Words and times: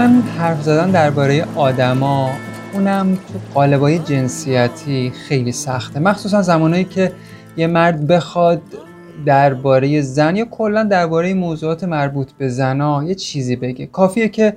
کلا 0.00 0.22
حرف 0.38 0.62
زدن 0.62 0.90
درباره 0.90 1.44
آدما 1.56 2.30
اونم 2.74 3.14
تو 3.14 3.38
قالبای 3.54 3.98
جنسیتی 3.98 5.10
خیلی 5.10 5.52
سخته. 5.52 6.00
مخصوصا 6.00 6.42
زمانهایی 6.42 6.84
که 6.84 7.12
یه 7.56 7.66
مرد 7.66 8.06
بخواد 8.06 8.62
درباره 9.26 10.00
زن 10.00 10.36
یا 10.36 10.44
کلا 10.44 10.84
درباره 10.84 11.34
موضوعات 11.34 11.84
مربوط 11.84 12.32
به 12.38 12.48
زنا 12.48 13.04
یه 13.04 13.14
چیزی 13.14 13.56
بگه. 13.56 13.86
کافیه 13.86 14.28
که 14.28 14.56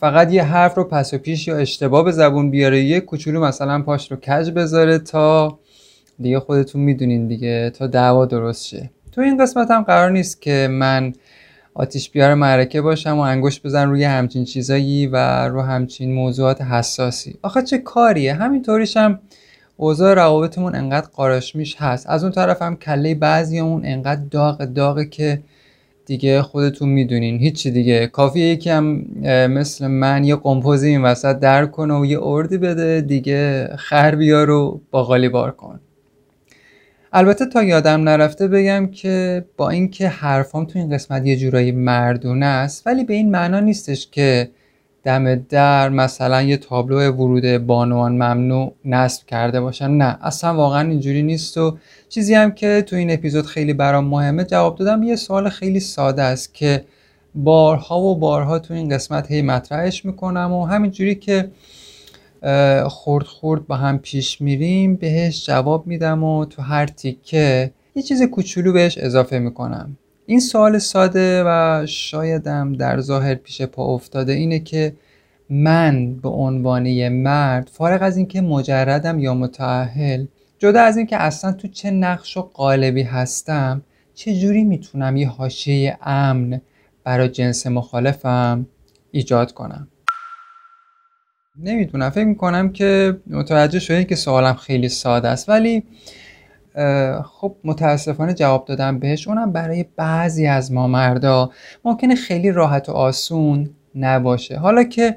فقط 0.00 0.32
یه 0.32 0.44
حرف 0.44 0.74
رو 0.74 0.84
پس 0.84 1.14
و 1.14 1.18
پیش 1.18 1.48
یا 1.48 1.56
اشتباه 1.56 2.04
به 2.04 2.12
زبون 2.12 2.50
بیاره 2.50 2.80
یه 2.80 3.00
کوچولو 3.00 3.44
مثلا 3.44 3.82
پاش 3.82 4.10
رو 4.10 4.16
کج 4.16 4.50
بذاره 4.50 4.98
تا 4.98 5.58
دیگه 6.18 6.40
خودتون 6.40 6.80
می‌دونین 6.80 7.28
دیگه 7.28 7.70
تا 7.70 7.86
دعوا 7.86 8.26
درست 8.26 8.66
شه. 8.66 8.90
تو 9.12 9.20
این 9.20 9.42
قسمت 9.42 9.70
هم 9.70 9.82
قرار 9.82 10.10
نیست 10.10 10.42
که 10.42 10.68
من 10.70 11.12
آتیش 11.76 12.10
بیار 12.10 12.34
معرکه 12.34 12.80
باشم 12.80 13.16
و 13.16 13.20
انگشت 13.20 13.62
بزن 13.62 13.88
روی 13.88 14.04
همچین 14.04 14.44
چیزایی 14.44 15.06
و 15.06 15.16
رو 15.48 15.62
همچین 15.62 16.14
موضوعات 16.14 16.62
حساسی. 16.62 17.34
آخه 17.42 17.62
چه 17.62 17.78
کاریه؟ 17.78 18.34
همینطوریش 18.34 18.96
هم 18.96 19.18
اوضاع 19.76 20.14
روابطمون 20.14 20.74
انقدر 20.74 21.06
قارشمیش 21.06 21.76
هست. 21.78 22.10
از 22.10 22.22
اون 22.22 22.32
طرف 22.32 22.62
هم 22.62 22.76
کله 22.76 23.14
بعضی 23.14 23.58
اون 23.58 23.82
انقدر 23.84 24.20
داغ 24.30 24.64
داغه 24.64 25.04
که 25.04 25.42
دیگه 26.06 26.42
خودتون 26.42 26.88
می‌دونین. 26.88 27.38
هیچی 27.38 27.70
دیگه. 27.70 28.06
کافیه 28.06 28.46
یکی 28.46 28.70
هم 28.70 29.06
مثل 29.50 29.86
من 29.86 30.24
یه 30.24 30.36
قمپوزی 30.36 30.88
این 30.88 31.02
وسط 31.02 31.38
در 31.38 31.66
کنه 31.66 31.94
و 31.94 32.06
یه 32.06 32.18
اردی 32.22 32.58
بده 32.58 33.00
دیگه 33.00 33.68
خر 33.76 34.14
بیار 34.14 34.50
و 34.50 34.80
باقالی 34.90 35.28
بار 35.28 35.50
کن. 35.50 35.80
البته 37.16 37.46
تا 37.46 37.62
یادم 37.62 38.08
نرفته 38.08 38.48
بگم 38.48 38.86
که 38.86 39.44
با 39.56 39.70
اینکه 39.70 40.08
حرفام 40.08 40.64
تو 40.64 40.78
این 40.78 40.90
قسمت 40.90 41.26
یه 41.26 41.36
جورایی 41.36 41.72
مردونه 41.72 42.46
است 42.46 42.86
ولی 42.86 43.04
به 43.04 43.14
این 43.14 43.30
معنا 43.30 43.60
نیستش 43.60 44.08
که 44.10 44.50
دم 45.04 45.34
در 45.34 45.88
مثلا 45.88 46.42
یه 46.42 46.56
تابلو 46.56 47.12
ورود 47.12 47.66
بانوان 47.66 48.12
ممنوع 48.12 48.74
نصب 48.84 49.26
کرده 49.26 49.60
باشن. 49.60 49.90
نه 49.90 50.18
اصلا 50.22 50.54
واقعا 50.54 50.88
اینجوری 50.88 51.22
نیست 51.22 51.58
و 51.58 51.78
چیزی 52.08 52.34
هم 52.34 52.52
که 52.52 52.84
تو 52.86 52.96
این 52.96 53.10
اپیزود 53.10 53.46
خیلی 53.46 53.72
برام 53.72 54.04
مهمه 54.04 54.44
جواب 54.44 54.78
دادم 54.78 55.02
یه 55.02 55.16
سوال 55.16 55.48
خیلی 55.48 55.80
ساده 55.80 56.22
است 56.22 56.54
که 56.54 56.84
بارها 57.34 58.00
و 58.00 58.18
بارها 58.18 58.58
تو 58.58 58.74
این 58.74 58.88
قسمت 58.88 59.30
هی 59.30 59.42
مطرحش 59.42 60.04
می‌کنم 60.04 60.52
و 60.52 60.66
همینجوری 60.66 61.14
که 61.14 61.50
خورد 62.88 63.24
خورد 63.24 63.66
با 63.66 63.76
هم 63.76 63.98
پیش 63.98 64.40
میریم 64.40 64.96
بهش 64.96 65.46
جواب 65.46 65.86
میدم 65.86 66.24
و 66.24 66.44
تو 66.44 66.62
هر 66.62 66.86
تیکه 66.86 67.70
یه 67.94 68.02
چیز 68.02 68.22
کوچولو 68.22 68.72
بهش 68.72 68.98
اضافه 68.98 69.38
می‌کنم. 69.38 69.96
این 70.26 70.40
سوال 70.40 70.78
ساده 70.78 71.42
و 71.46 71.82
شایدم 71.86 72.72
در 72.72 73.00
ظاهر 73.00 73.34
پیش 73.34 73.62
پا 73.62 73.84
افتاده 73.84 74.32
اینه 74.32 74.58
که 74.58 74.96
من 75.50 76.14
به 76.14 76.28
عنوان 76.28 77.08
مرد 77.08 77.70
فارغ 77.72 78.02
از 78.02 78.16
اینکه 78.16 78.40
مجردم 78.40 79.18
یا 79.18 79.34
متعهل 79.34 80.26
جدا 80.58 80.80
از 80.80 80.96
اینکه 80.96 81.16
اصلا 81.16 81.52
تو 81.52 81.68
چه 81.68 81.90
نقش 81.90 82.36
و 82.36 82.42
قالبی 82.42 83.02
هستم 83.02 83.82
چه 84.14 84.34
جوری 84.34 84.64
می‌تونم 84.64 85.16
یه 85.16 85.28
حاشیه 85.28 85.98
امن 86.02 86.60
برای 87.04 87.28
جنس 87.28 87.66
مخالفم 87.66 88.66
ایجاد 89.10 89.52
کنم؟ 89.52 89.88
نمی‌دونم. 91.58 92.10
فکر 92.10 92.24
می‌کنم 92.24 92.72
که 92.72 93.16
متوجه 93.26 93.78
شده 93.78 94.04
که 94.04 94.16
سوالم 94.16 94.54
خیلی 94.54 94.88
ساده 94.88 95.28
است. 95.28 95.48
ولی 95.48 95.82
خب 97.24 97.56
متاسفانه 97.64 98.34
جواب 98.34 98.64
دادم 98.64 98.98
بهش. 98.98 99.28
اونم 99.28 99.52
برای 99.52 99.84
بعضی 99.96 100.46
از 100.46 100.72
ما 100.72 100.86
مردا 100.86 101.50
ممکنه 101.84 102.14
خیلی 102.14 102.50
راحت 102.50 102.88
و 102.88 102.92
آسون 102.92 103.70
نباشه. 103.94 104.56
حالا 104.56 104.84
که 104.84 105.16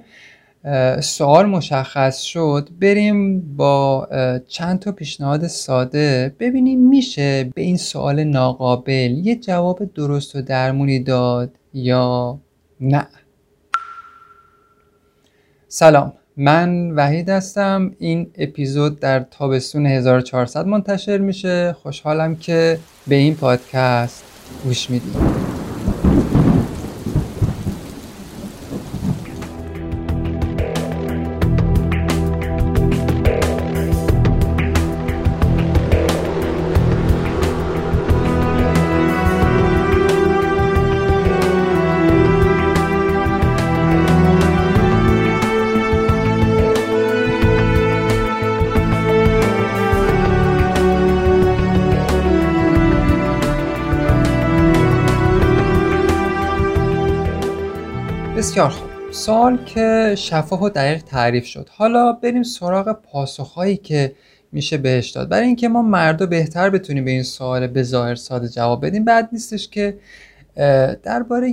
سوال 1.02 1.46
مشخص 1.46 2.22
شد 2.22 2.70
بریم 2.82 3.42
با 3.56 4.08
چند 4.48 4.80
تا 4.80 4.92
پیشنهاد 4.92 5.48
ساده 5.48 6.36
ببینیم 6.40 6.90
میشه 6.90 7.44
به 7.56 7.62
این 7.62 7.78
سوال 7.78 8.24
ناقابل 8.24 9.12
یه 9.12 9.36
جواب 9.36 9.94
درست 9.94 10.36
و 10.36 10.42
درمونی 10.42 11.04
داد 11.04 11.58
یا 11.74 12.40
نه. 12.82 13.08
سلام. 15.68 16.14
من 16.40 16.92
وحید 16.92 17.30
هستم. 17.30 17.92
این 18.00 18.32
اپیزود 18.38 19.00
در 19.00 19.20
تابستون 19.20 19.86
1400 19.86 20.68
منتشر 20.68 21.18
میشه. 21.18 21.76
خوشحالم 21.84 22.36
که 22.36 22.80
به 23.08 23.16
این 23.16 23.36
پادکست 23.36 24.24
گوش 24.64 24.90
می‌دید 24.90 25.16
بسیار 58.58 58.70
خوب. 58.70 59.12
سوال 59.12 59.58
که 59.66 60.16
شفاف 60.18 60.62
و 60.62 60.70
دقیق 60.70 61.04
تعریف 61.04 61.46
شد. 61.46 61.70
حالا 61.72 62.14
بریم 62.14 62.44
سراغ 62.44 62.92
پاسخهایی 62.92 63.78
که 63.78 64.16
میشه 64.52 64.78
بهش 64.78 65.10
داد. 65.10 65.30
برای 65.30 65.46
اینکه 65.46 65.68
ما 65.68 65.82
مردا 65.82 66.26
بهتر 66.26 66.70
بتونیم 66.70 67.06
به 67.06 67.12
این 67.12 67.24
سوال 67.24 67.68
به 67.68 67.84
ظاهر 67.84 68.16
ساده 68.16 68.48
جواب 68.48 68.86
بدیم 68.86 69.06
بعد 69.06 69.30
نیستش 69.32 69.68
که 69.68 69.98
درباره 71.04 71.48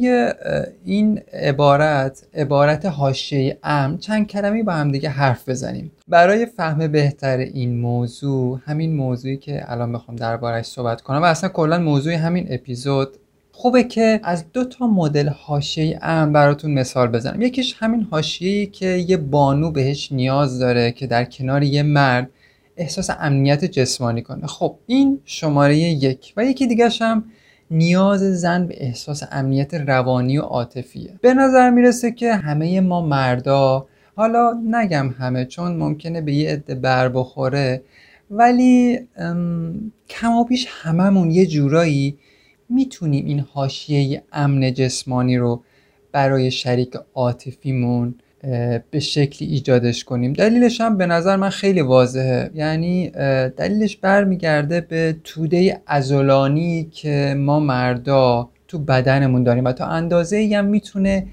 این 0.84 1.22
عبارت 1.32 2.22
عبارت 2.34 2.87
حاشیه 2.87 3.59
ام 3.62 3.98
چند 3.98 4.26
کلمی 4.26 4.62
با 4.62 4.72
هم 4.72 4.93
دیگه 4.93 5.09
حرف 5.09 5.48
بزنیم. 5.48 5.93
برای 6.09 6.47
فهم 6.47 6.87
بهتر 6.87 7.37
این 7.37 7.81
موضوع 7.81 8.60
همین 8.64 8.97
موضوعی 8.97 9.37
که 9.37 9.72
الان 9.72 9.93
بخوام 9.93 10.16
دربارهش 10.16 10.66
صحبت 10.66 11.00
کنم 11.00 11.22
و 11.22 11.25
اصلا 11.25 11.50
کلا 11.50 11.78
موضوع 11.78 12.12
همین 12.12 12.47
اپیزود 12.50 13.09
خوبه 13.56 13.84
که 13.84 14.20
از 14.22 14.44
دو 14.53 14.65
تا 14.65 14.87
مدل 14.87 15.28
حاشیه 15.28 15.98
امن 16.03 16.32
براتون 16.32 16.70
مثال 16.70 17.09
بزنم. 17.09 17.42
یکیش 17.42 17.75
همین 17.78 18.06
حاشیه‌ای 18.10 18.66
که 18.66 18.87
یه 18.87 19.16
بانو 19.16 19.70
بهش 19.70 20.12
نیاز 20.12 20.59
داره 20.59 20.92
که 20.92 21.06
در 21.06 21.25
کنار 21.25 21.62
یه 21.62 21.82
مرد 21.82 22.31
احساس 22.76 23.10
امنیت 23.19 23.64
جسمانی 23.64 24.22
کنه. 24.22 24.47
خب 24.47 24.76
این 24.87 25.20
شماره 25.25 25.78
یک. 25.78 26.32
و 26.37 26.44
یکی 26.44 26.66
دیگرش 26.66 27.03
هم 27.03 27.25
نیاز 27.70 28.20
زن 28.20 28.66
به 28.66 28.75
احساس 28.78 29.22
امنیت 29.32 29.75
روانی 29.75 30.38
و 30.38 30.43
عاطفیه. 30.43 31.10
به 31.20 31.34
نظر 31.34 31.70
می‌رسه 31.70 32.12
که 32.12 32.34
همه 32.34 32.81
ما 32.81 33.06
مردا 33.06 33.87
حالا 34.16 34.60
نگم 34.70 35.14
همه 35.19 35.44
چون 35.44 35.76
ممکنه 35.76 36.20
به 36.20 36.32
یه 36.32 36.50
عده 36.50 36.75
بر 36.75 37.09
بخوره 37.09 37.82
ولی 38.31 38.98
کما 40.09 40.44
بیش 40.48 40.66
هممون 40.70 41.31
یه 41.31 41.46
جورایی 41.46 42.19
می‌تونیم 42.69 43.26
این 43.26 43.40
حاشیه 43.52 44.22
امن 44.32 44.75
جسمانی 44.75 45.37
رو 45.37 45.62
برای 46.12 46.50
شریک 46.50 46.96
عاطفیمون 47.14 48.14
به 48.90 49.00
شکلی 49.00 49.49
ایجادش 49.49 50.05
کنیم. 50.05 50.32
دلیلش 50.32 50.81
هم 50.81 50.96
به 50.96 51.06
نظر 51.06 51.37
من 51.37 51.50
خیلی 51.50 51.81
واضحه. 51.81 52.50
یعنی 52.55 53.11
دلیلش 53.56 53.96
برمیگرده 53.96 54.81
به 54.81 55.16
توده 55.25 55.81
ازولانی 55.87 56.88
که 56.93 57.34
ما 57.38 57.61
مردا 57.61 58.50
تو 58.69 58.78
بدنمون 58.78 59.43
داریم 59.44 59.64
و 59.64 59.72
تا 59.72 59.87
اندازه 59.87 60.37
ای 60.37 60.55
هم 60.55 60.64
می‌تونه 60.64 61.26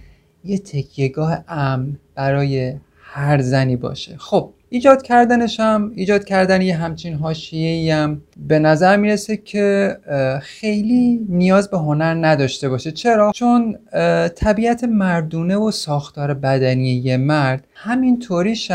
یه 0.45 0.57
تکیهگاه 0.57 1.43
امن 1.47 1.97
برای 2.15 2.73
هر 2.97 3.41
زنی 3.41 3.75
باشه. 3.75 4.17
خب 4.17 4.53
ایجاد 4.73 5.01
کردنش 5.01 5.59
هم 5.59 5.91
ایجاد 5.95 6.23
کردن 6.23 6.61
یه 6.61 6.75
همچین 6.75 7.13
حاشیه‌ای 7.13 7.89
هم 7.89 8.21
به 8.47 8.59
نظر 8.59 8.97
می‌رسه 8.97 9.37
که 9.37 9.97
خیلی 10.41 11.25
نیاز 11.29 11.69
به 11.69 11.77
هنر 11.77 12.27
نداشته 12.27 12.69
باشه. 12.69 12.91
چرا؟ 12.91 13.31
چون 13.35 13.77
طبیعت 14.35 14.83
مردونه 14.83 15.55
و 15.55 15.71
ساختار 15.71 16.33
بدنی 16.33 16.91
یه 16.91 17.17
مرد 17.17 17.67
همین 17.73 18.19
طوریش 18.19 18.71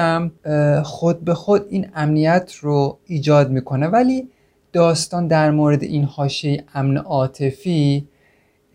خود 0.82 1.24
به 1.24 1.34
خود 1.34 1.66
این 1.70 1.86
امنیت 1.94 2.52
رو 2.60 2.98
ایجاد 3.06 3.50
می‌کنه. 3.50 3.86
ولی 3.86 4.28
داستان 4.72 5.26
در 5.26 5.50
مورد 5.50 5.82
این 5.82 6.04
حاشیه 6.04 6.64
امن 6.74 6.96
عاطفی 6.96 8.08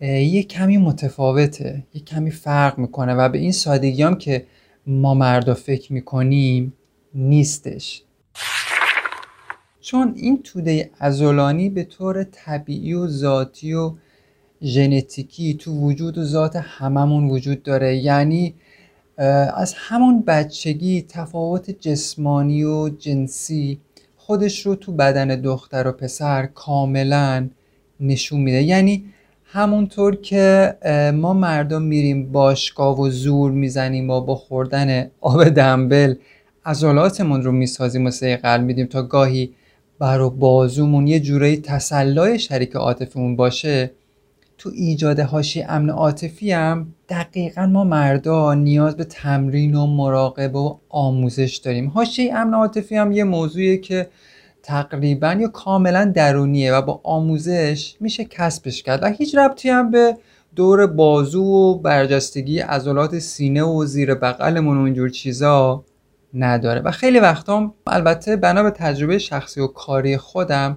یه 0.00 0.42
کمی 0.42 0.76
متفاوته 0.76 1.82
یه 1.94 2.02
کمی 2.02 2.30
فرق 2.30 2.78
می‌کنه 2.78 3.14
و 3.14 3.28
به 3.28 3.38
این 3.38 3.52
سادگی 3.52 4.02
هم 4.02 4.14
که 4.14 4.46
ما 4.86 5.14
مردا 5.14 5.54
فکر 5.54 5.92
می‌کنیم 5.92 6.72
نیستش. 7.14 8.02
چون 9.80 10.12
این 10.16 10.42
توده 10.42 10.90
ازولانی 10.98 11.70
به 11.70 11.84
طور 11.84 12.24
طبیعی 12.24 12.94
و 12.94 13.06
ذاتی 13.06 13.72
و 13.72 13.92
ژنتیکی 14.62 15.54
تو 15.54 15.72
وجود 15.72 16.18
و 16.18 16.24
ذات 16.24 16.56
هممون 16.56 17.30
وجود 17.30 17.62
داره. 17.62 17.96
یعنی 17.96 18.54
از 19.56 19.74
همون 19.76 20.22
بچگی 20.22 21.02
تفاوت 21.08 21.70
جسمانی 21.70 22.64
و 22.64 22.88
جنسی 22.88 23.80
خودش 24.16 24.66
رو 24.66 24.74
تو 24.74 24.92
بدن 24.92 25.28
دختر 25.28 25.86
و 25.86 25.92
پسر 25.92 26.46
کاملا 26.46 27.48
نشون 28.00 28.40
میده. 28.40 28.62
یعنی 28.62 29.04
همونطور 29.44 30.16
که 30.16 30.76
ما 31.14 31.32
مردم 31.32 31.82
میریم 31.82 32.32
باشگاه 32.32 33.00
و 33.00 33.10
زور 33.10 33.50
می‌زنیم 33.50 34.10
و 34.10 34.20
با 34.20 34.34
خوردن 34.34 35.10
آب 35.20 35.44
دنبل 35.44 36.14
عضلاتمون 36.66 37.42
رو 37.42 37.52
می‌سازیم 37.52 38.06
و 38.06 38.10
سه 38.10 38.36
قلب 38.36 38.64
میدیم 38.64 38.86
تا 38.86 39.02
گاهی 39.02 39.54
بر 39.98 40.28
بازومون 40.28 41.06
یه 41.06 41.20
جورایی 41.20 41.56
تسلای 41.56 42.38
شریک 42.38 42.72
عاطفیمون 42.72 43.36
باشه. 43.36 43.90
تو 44.58 44.70
ایجاد 44.74 45.18
هاشی 45.18 45.62
امن 45.62 45.90
عاطفی 45.90 46.52
هم 46.52 46.94
دقیقا 47.08 47.66
ما 47.66 47.84
مردا 47.84 48.54
نیاز 48.54 48.96
به 48.96 49.04
تمرین 49.04 49.74
و 49.74 49.86
مراقبه 49.86 50.58
و 50.58 50.76
آموزش 50.88 51.60
داریم. 51.64 51.86
هاشی 51.86 52.30
امن 52.30 52.54
عاطفی 52.54 52.96
هم 52.96 53.12
یه 53.12 53.24
موضوعیه 53.24 53.76
که 53.76 54.08
تقریبا 54.62 55.32
یا 55.32 55.48
کاملا 55.48 56.12
درونیه 56.14 56.72
و 56.74 56.82
با 56.82 57.00
آموزش 57.04 57.96
میشه 58.00 58.24
کسبش 58.24 58.82
کرد 58.82 59.02
و 59.02 59.06
هیچ 59.06 59.34
ربطی 59.34 59.68
هم 59.68 59.90
به 59.90 60.16
دور 60.56 60.86
بازو 60.86 61.42
و 61.42 61.74
برجستگی 61.74 62.58
عضلات 62.58 63.18
سینه 63.18 63.62
و 63.62 63.84
زیر 63.84 64.14
بغلمون 64.14 64.78
و 64.78 64.82
اینجور 64.82 65.08
چیزا 65.08 65.84
نداره. 66.34 66.80
و 66.80 66.90
خیلی 66.90 67.18
وقتا 67.18 67.74
البته 67.86 68.36
بنا 68.36 68.62
به 68.62 68.70
تجربه 68.70 69.18
شخصی 69.18 69.60
و 69.60 69.66
کاری 69.66 70.16
خودم 70.16 70.76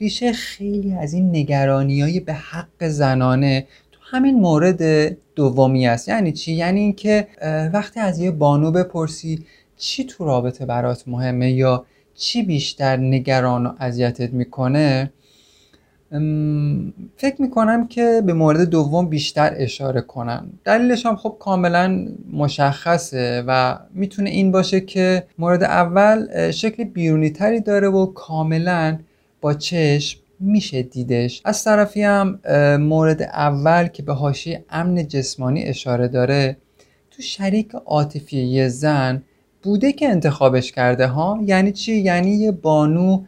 ریشه 0.00 0.32
خیلی 0.32 0.94
از 0.94 1.12
این 1.12 1.28
نگرانی 1.28 2.00
های 2.00 2.20
به 2.20 2.32
حق 2.32 2.88
زنانه 2.88 3.66
تو 3.92 4.00
همین 4.02 4.40
مورد 4.40 5.10
دومی 5.34 5.86
است. 5.86 6.08
یعنی 6.08 6.32
چی؟ 6.32 6.52
یعنی 6.52 6.80
اینکه 6.80 7.28
وقتی 7.72 8.00
از 8.00 8.18
یه 8.18 8.30
بانو 8.30 8.70
بپرسی 8.70 9.44
چی 9.76 10.04
تو 10.04 10.24
رابطه 10.24 10.66
برات 10.66 11.08
مهمه 11.08 11.50
یا 11.52 11.84
چی 12.14 12.42
بیشتر 12.42 12.96
نگران 12.96 13.66
و 13.66 13.72
اذیتت 13.78 14.32
می‌کنه؟ 14.32 15.12
فکر 17.16 17.42
می‌کنم 17.42 17.86
که 17.88 18.22
به 18.26 18.32
مورد 18.32 18.60
دوم 18.60 19.08
بیشتر 19.08 19.54
اشاره 19.56 20.00
کنم 20.00 20.52
دلیلش 20.64 21.06
هم 21.06 21.16
خب 21.16 21.36
کاملا 21.40 22.06
مشخصه 22.32 23.44
و 23.46 23.78
می‌تونه 23.94 24.30
این 24.30 24.52
باشه 24.52 24.80
که 24.80 25.26
مورد 25.38 25.62
اول 25.62 26.50
شکل 26.50 26.84
بیرونی 26.84 27.30
تری 27.30 27.60
داره 27.60 27.88
و 27.88 28.06
کاملا 28.06 28.98
با 29.40 29.54
چشم 29.54 30.20
میشه 30.40 30.82
دیدش. 30.82 31.42
از 31.44 31.64
طرفی 31.64 32.02
هم 32.02 32.38
مورد 32.80 33.22
اول 33.22 33.86
که 33.86 34.02
به 34.02 34.12
حاشیه 34.12 34.64
امن 34.70 35.08
جسمانی 35.08 35.64
اشاره 35.64 36.08
داره 36.08 36.56
تو 37.10 37.22
شریک 37.22 37.72
عاطفی 37.86 38.36
یه 38.36 38.68
زن 38.68 39.22
بوده 39.62 39.92
که 39.92 40.08
انتخابش 40.08 40.72
کرده 40.72 41.06
ها؟ 41.06 41.38
یعنی 41.42 41.72
چی؟ 41.72 41.96
یعنی 41.96 42.30
یه 42.30 42.52
بانو 42.52 43.24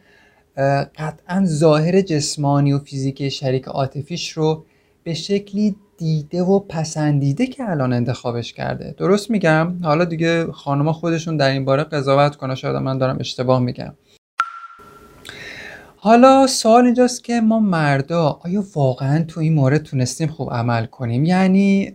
قطعا 0.96 1.44
ظاهر 1.44 2.00
جسمانی 2.00 2.72
و 2.72 2.78
فیزیکی 2.78 3.30
شریک 3.30 3.64
عاطفیش 3.64 4.32
رو 4.32 4.64
به 5.04 5.14
شکلی 5.14 5.76
دیده 5.98 6.42
و 6.42 6.60
پسندیده 6.60 7.46
که 7.46 7.70
الان 7.70 7.92
انتخابش 7.92 8.52
کرده. 8.52 8.94
درست 8.98 9.30
میگم؟ 9.30 9.78
حالا 9.82 10.04
دیگه 10.04 10.52
خانمها 10.52 10.92
خودشون 10.92 11.36
در 11.36 11.50
این 11.50 11.64
باره 11.64 11.84
قضاوت 11.84 12.36
کنه 12.36 12.54
شاید 12.54 12.76
من 12.76 12.98
دارم 12.98 13.16
اشتباه 13.20 13.60
میگم. 13.60 13.92
حالا 15.96 16.46
سوال 16.46 16.84
اینجاست 16.84 17.24
که 17.24 17.40
ما 17.40 17.60
مردا 17.60 18.40
آیا 18.44 18.64
واقعا 18.74 19.24
تو 19.24 19.40
این 19.40 19.54
مورد 19.54 19.82
تونستیم 19.82 20.28
خوب 20.28 20.50
عمل 20.50 20.86
کنیم؟ 20.86 21.24
یعنی 21.24 21.92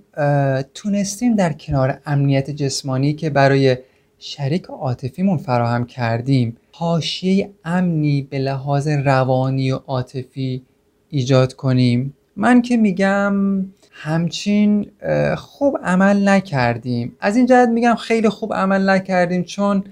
تونستیم 0.73 1.35
در 1.35 1.53
کنار 1.53 2.01
امنیت 2.05 2.49
جسمانی 2.49 3.13
که 3.13 3.29
برای 3.29 3.77
شریک 4.19 4.65
عاطفیمون 4.65 5.37
فراهم 5.37 5.85
کردیم 5.85 6.57
حاشیه 6.75 7.49
امنی 7.65 8.21
به 8.21 8.39
لحاظ 8.39 8.87
روانی 8.87 9.71
و 9.71 9.75
عاطفی 9.75 10.63
ایجاد 11.09 11.53
کنیم. 11.53 12.13
من 12.35 12.61
که 12.61 12.77
میگم 12.77 13.35
همچین 13.91 14.91
خوب 15.37 15.77
عمل 15.83 16.29
نکردیم. 16.29 17.15
از 17.19 17.37
این 17.37 17.45
جهت 17.45 17.69
میگم 17.69 17.95
خیلی 17.95 18.29
خوب 18.29 18.53
عمل 18.53 18.89
نکردیم 18.89 19.43
چون 19.43 19.83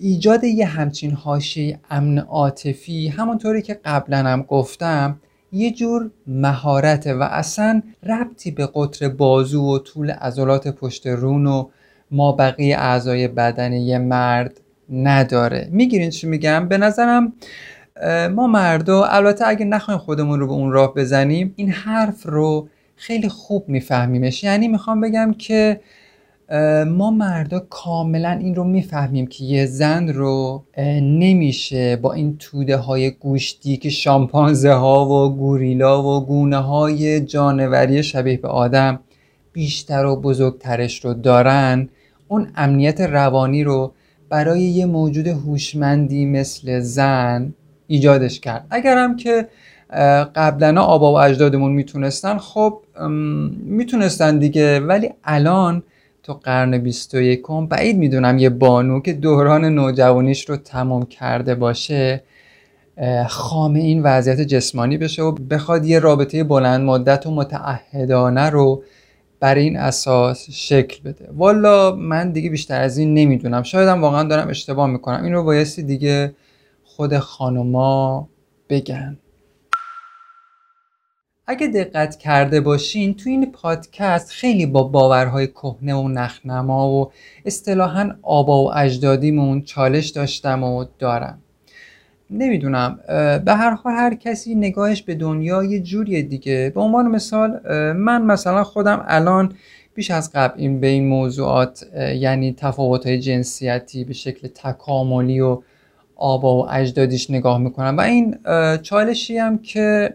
ایجاد 0.00 0.44
یه 0.44 0.66
همچین 0.66 1.10
حاشیه 1.10 1.80
امن 1.90 2.18
عاطفی 2.18 3.08
همونطوری 3.08 3.62
که 3.62 3.80
قبلا 3.84 4.18
هم 4.18 4.42
گفتم 4.42 5.20
یه 5.52 5.70
جور 5.70 6.10
مهارته 6.26 7.14
و 7.14 7.22
اصلا 7.22 7.82
ربطی 8.02 8.50
به 8.50 8.68
قطر 8.74 9.08
بازو 9.08 9.62
و 9.62 9.78
طول 9.78 10.10
عضلات 10.10 10.68
پشت 10.68 11.06
رون 11.06 11.46
و 11.46 11.68
ما 12.10 12.32
بقیه 12.32 12.76
اعضای 12.76 13.28
بدن 13.28 13.72
یه 13.72 13.98
مرد 13.98 14.60
نداره. 14.90 15.68
می‌گیرین 15.72 16.10
چی 16.10 16.26
میگم؟ 16.26 16.68
به 16.68 16.78
نظرم 16.78 17.32
ما 18.34 18.46
مردا 18.46 19.04
البته 19.04 19.46
اگه 19.48 19.64
نخوایم 19.64 20.00
خودمون 20.00 20.40
رو 20.40 20.46
به 20.46 20.52
اون 20.52 20.72
راه 20.72 20.94
بزنیم 20.94 21.52
این 21.56 21.70
حرف 21.70 22.26
رو 22.26 22.68
خیلی 22.96 23.28
خوب 23.28 23.68
میفهمیمش. 23.68 24.44
یعنی 24.44 24.68
می‌خوام 24.68 25.00
بگم 25.00 25.34
که 25.38 25.80
ما 26.86 27.10
مردا 27.10 27.60
کاملا 27.70 28.30
این 28.30 28.54
رو 28.54 28.64
می‌فهمیم 28.64 29.26
که 29.26 29.44
یه 29.44 29.66
زن 29.66 30.08
رو 30.08 30.64
نمیشه 31.02 31.96
با 31.96 32.12
این 32.12 32.36
توده 32.38 32.76
های 32.76 33.10
گوشتی 33.10 33.76
که 33.76 33.90
شامپانزه 33.90 34.72
ها 34.72 35.06
و 35.08 35.36
گوریلا 35.36 36.02
و 36.02 36.26
گونه 36.26 36.56
های 36.56 37.20
جانوری 37.20 38.02
شبیه 38.02 38.36
به 38.36 38.48
آدم 38.48 39.00
بیشتر 39.52 40.04
و 40.04 40.16
بزرگترش 40.20 41.04
رو 41.04 41.14
دارن 41.14 41.88
اون 42.28 42.48
امنیت 42.56 43.00
روانی 43.00 43.64
رو 43.64 43.92
برای 44.28 44.60
یه 44.60 44.86
موجود 44.86 45.26
هوشمندی 45.26 46.26
مثل 46.26 46.80
زن 46.80 47.54
ایجادش 47.86 48.40
کرد. 48.40 48.66
اگرم 48.70 49.16
که 49.16 49.48
قبلا 50.34 50.82
آبا 50.82 51.12
و 51.12 51.18
اجدادمون 51.18 51.72
می‌تونستن 51.72 52.38
خب 52.38 52.80
می‌تونستن 53.64 54.38
دیگه. 54.38 54.80
ولی 54.80 55.10
الان 55.24 55.82
تو 56.22 56.32
قرن 56.32 56.78
21 56.78 57.42
بعید 57.68 57.98
می‌دونم 57.98 58.38
یه 58.38 58.50
بانو 58.50 59.00
که 59.00 59.12
دوران 59.12 59.64
نوجوانیش 59.64 60.50
رو 60.50 60.56
تمام 60.56 61.06
کرده 61.06 61.54
باشه 61.54 62.22
خامه 63.28 63.80
این 63.80 64.02
وضعیت 64.02 64.40
جسمانی 64.40 64.98
بشه 64.98 65.22
و 65.22 65.32
بخواد 65.32 65.86
یه 65.86 65.98
رابطه 65.98 66.44
بلند 66.44 66.80
مدت 66.80 67.26
و 67.26 67.30
متعهدانه 67.30 68.50
رو 68.50 68.82
برای 69.46 69.62
این 69.62 69.76
اساس 69.76 70.50
شکل 70.50 71.02
بده. 71.02 71.28
والا 71.32 71.96
من 71.96 72.32
دیگه 72.32 72.50
بیشتر 72.50 72.80
از 72.80 72.98
این 72.98 73.14
نمی‌دونم. 73.14 73.62
شایدم 73.62 74.02
واقعا 74.02 74.22
دارم 74.22 74.48
اشتباه 74.48 74.86
می‌کنم. 74.86 75.24
این 75.24 75.32
رو 75.32 75.44
بایستی 75.44 75.82
دیگه 75.82 76.34
خود 76.84 77.18
خانوما 77.18 78.28
بگن. 78.68 79.18
اگه 81.46 81.66
دقت 81.66 82.16
کرده 82.16 82.60
باشین 82.60 83.14
تو 83.14 83.30
این 83.30 83.52
پادکست 83.52 84.30
خیلی 84.30 84.66
با 84.66 84.82
باورهای 84.82 85.46
کهنه 85.46 85.94
و 85.94 86.08
نخنما 86.08 86.90
و 86.90 87.12
اصطلاحا 87.44 88.10
آبا 88.22 88.64
و 88.64 88.74
اجدادیمون 88.74 89.62
چالش 89.62 90.08
داشتم 90.08 90.62
و 90.64 90.84
دارم. 90.98 91.42
نمی‌دونم. 92.30 92.98
به 93.44 93.54
هر 93.54 93.70
حال 93.70 93.92
هر 93.92 94.14
کسی 94.14 94.54
نگاهش 94.54 95.02
به 95.02 95.14
دنیا 95.14 95.64
یه 95.64 95.80
جوریه 95.80 96.22
دیگه. 96.22 96.72
به 96.74 96.80
عنوان 96.80 97.08
مثال 97.08 97.60
من 97.92 98.22
مثلا 98.22 98.64
خودم 98.64 99.04
الان 99.08 99.52
بیش 99.94 100.10
از 100.10 100.30
قبل 100.34 100.60
این 100.60 100.80
به 100.80 100.86
این 100.86 101.06
موضوعات 101.06 101.86
یعنی 102.14 102.54
تفاوت 102.58 103.08
جنسیتی 103.08 104.04
به 104.04 104.12
شکل 104.12 104.48
تکاملی 104.48 105.40
و 105.40 105.62
آبا 106.16 106.62
و 106.62 106.70
اجدادیش 106.70 107.30
نگاه 107.30 107.58
می‌کنم 107.58 107.96
و 107.96 108.00
این 108.00 108.38
چالشی 108.82 109.38
هم 109.38 109.58
که 109.58 110.14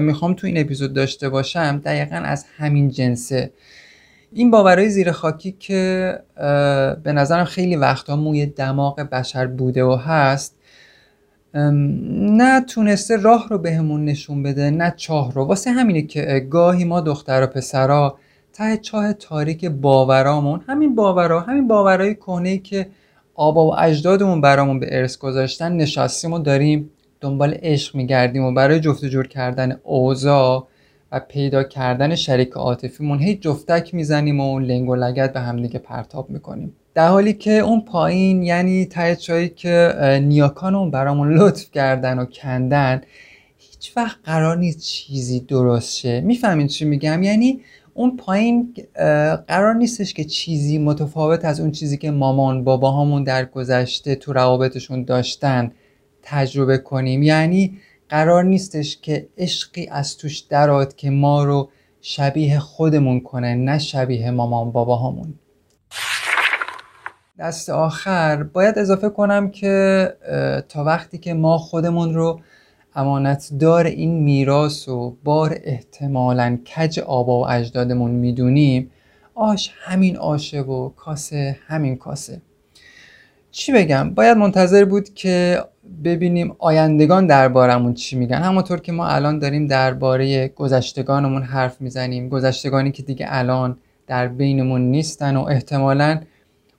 می‌خوام 0.00 0.34
تو 0.34 0.46
این 0.46 0.58
اپیزود 0.58 0.92
داشته 0.92 1.28
باشم 1.28 1.80
دقیقا 1.84 2.16
از 2.16 2.44
همین 2.56 2.88
جنسه. 2.90 3.50
این 4.32 4.50
باورهای 4.50 4.90
زیر 4.90 5.12
خاکی 5.12 5.56
که 5.58 6.18
به 7.04 7.12
نظرم 7.12 7.44
خیلی 7.44 7.76
وقتا 7.76 8.16
موی 8.16 8.46
دماغ 8.46 9.00
بشر 9.00 9.46
بوده 9.46 9.84
و 9.84 9.94
هست 9.94 10.56
نه 11.54 12.60
تونسته 12.60 13.16
راه 13.16 13.48
رو 13.48 13.58
بهمون 13.58 14.04
نشون 14.04 14.42
بده 14.42 14.70
نه 14.70 14.94
چاه 14.96 15.32
رو. 15.32 15.44
واسه 15.44 15.70
همینه 15.70 16.02
که 16.02 16.46
گاهی 16.50 16.84
ما 16.84 17.00
دختر 17.00 17.42
و 17.42 17.46
پسرا 17.46 18.18
ته 18.52 18.76
چاه 18.76 19.12
تاریک 19.12 19.64
باورامون 19.64 20.60
همین 20.66 20.94
باورا 20.94 21.40
همین 21.40 21.68
باورهای 21.68 22.14
کهنه 22.14 22.58
که 22.58 22.86
آبا 23.34 23.66
و 23.66 23.80
اجدادمون 23.80 24.40
برامون 24.40 24.80
به 24.80 24.86
ارث 24.90 25.18
گذاشتن 25.18 25.72
نشستیم 25.72 26.32
و 26.32 26.38
داریم 26.38 26.90
دنبال 27.20 27.54
عشق 27.62 27.96
میگردیم 27.96 28.44
و 28.44 28.54
برای 28.54 28.80
جفت 28.80 29.04
جور 29.04 29.26
کردن 29.26 29.80
اوضاع 29.82 30.68
و 31.12 31.20
پیدا 31.20 31.62
کردن 31.62 32.14
شریک 32.14 32.50
عاطفیمون 32.50 33.18
هی 33.18 33.34
جفتک 33.34 33.94
می‌زنیم 33.94 34.40
و 34.40 34.58
لنگ 34.58 34.88
و 34.88 34.94
لگت 34.94 35.32
به 35.32 35.40
همدیگه 35.40 35.78
پرتاب 35.78 36.30
می‌کنیم. 36.30 36.76
در 36.94 37.08
حالی 37.08 37.32
که 37.32 37.52
اون 37.52 37.80
پایین 37.80 38.42
یعنی 38.42 38.86
ته 38.86 39.16
چایی 39.16 39.48
که 39.48 39.92
نیاکانمون 40.22 40.90
برامون 40.90 41.32
لطف 41.38 41.70
کردن 41.70 42.18
و 42.18 42.24
کندن 42.24 43.00
هیچ 43.58 43.92
وقت 43.96 44.16
قرار 44.24 44.56
نیست 44.56 44.80
چیزی 44.80 45.40
درست 45.40 45.96
شه. 45.96 46.20
می‌فهمین 46.20 46.66
چی 46.66 46.84
میگم؟ 46.84 47.22
یعنی 47.22 47.60
اون 47.94 48.16
پایین 48.16 48.74
قرار 49.48 49.74
نیستش 49.74 50.14
که 50.14 50.24
چیزی 50.24 50.78
متفاوت 50.78 51.44
از 51.44 51.60
اون 51.60 51.70
چیزی 51.70 51.96
که 51.96 52.10
مامان 52.10 52.64
باباهامون 52.64 53.24
در 53.24 53.44
گذشته 53.44 54.14
تو 54.14 54.32
روابطشون 54.32 55.04
داشتن 55.04 55.72
تجربه 56.22 56.78
کنیم. 56.78 57.22
یعنی 57.22 57.78
قرار 58.10 58.44
نیستش 58.44 58.96
که 58.96 59.28
عشقی 59.38 59.86
از 59.86 60.16
توش 60.16 60.38
دراد 60.38 60.96
که 60.96 61.10
ما 61.10 61.44
رو 61.44 61.70
شبیه 62.00 62.58
خودمون 62.58 63.20
کنه 63.20 63.54
نه 63.54 63.78
شبیه 63.78 64.30
مامان 64.30 64.72
باباهامون. 64.72 65.34
دست 67.38 67.70
آخر 67.70 68.42
باید 68.42 68.78
اضافه 68.78 69.08
کنم 69.08 69.50
که 69.50 70.08
تا 70.68 70.84
وقتی 70.84 71.18
که 71.18 71.34
ما 71.34 71.58
خودمون 71.58 72.14
رو 72.14 72.40
امانتدار 72.94 73.86
این 73.86 74.22
میراث 74.22 74.88
و 74.88 75.16
بار 75.24 75.58
احتمالا 75.64 76.58
کج 76.76 77.00
آبا 77.00 77.40
و 77.40 77.50
اجدادمون 77.50 78.10
می‌دونیم 78.10 78.90
آش 79.34 79.72
همین 79.80 80.16
آشه 80.16 80.60
و 80.60 80.88
کاسه 80.88 81.58
همین 81.66 81.96
کاسه. 81.96 82.42
چی 83.50 83.72
بگم؟ 83.72 84.14
باید 84.14 84.36
منتظر 84.36 84.84
بود 84.84 85.14
که 85.14 85.64
ببینیم 86.04 86.56
آیندگان 86.58 87.26
دربارمون 87.26 87.94
چی 87.94 88.16
میگن. 88.16 88.42
همونطور 88.42 88.80
که 88.80 88.92
ما 88.92 89.06
الان 89.06 89.38
داریم 89.38 89.66
درباره 89.66 90.48
گذشتگانمون 90.48 91.42
حرف 91.42 91.80
می‌زنیم 91.80 92.28
گذشتگانی 92.28 92.92
که 92.92 93.02
دیگه 93.02 93.26
الان 93.28 93.78
در 94.06 94.28
بینمون 94.28 94.80
نیستن 94.80 95.36
و 95.36 95.40
احتمالا 95.40 96.20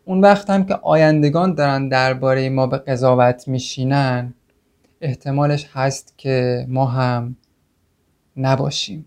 اون 0.06 0.22
وقت 0.22 0.50
هم 0.50 0.65
که 0.65 0.74
آیندگان 0.74 1.53
دارن 1.53 1.88
درباره 1.89 2.50
ما 2.50 2.68
به 2.68 2.77
قضاوت 2.77 3.48
میشینن 3.48 4.34
احتمالش 5.01 5.70
هست 5.74 6.13
که 6.18 6.65
ما 6.70 6.86
هم 6.86 7.36
نباشیم. 8.38 9.06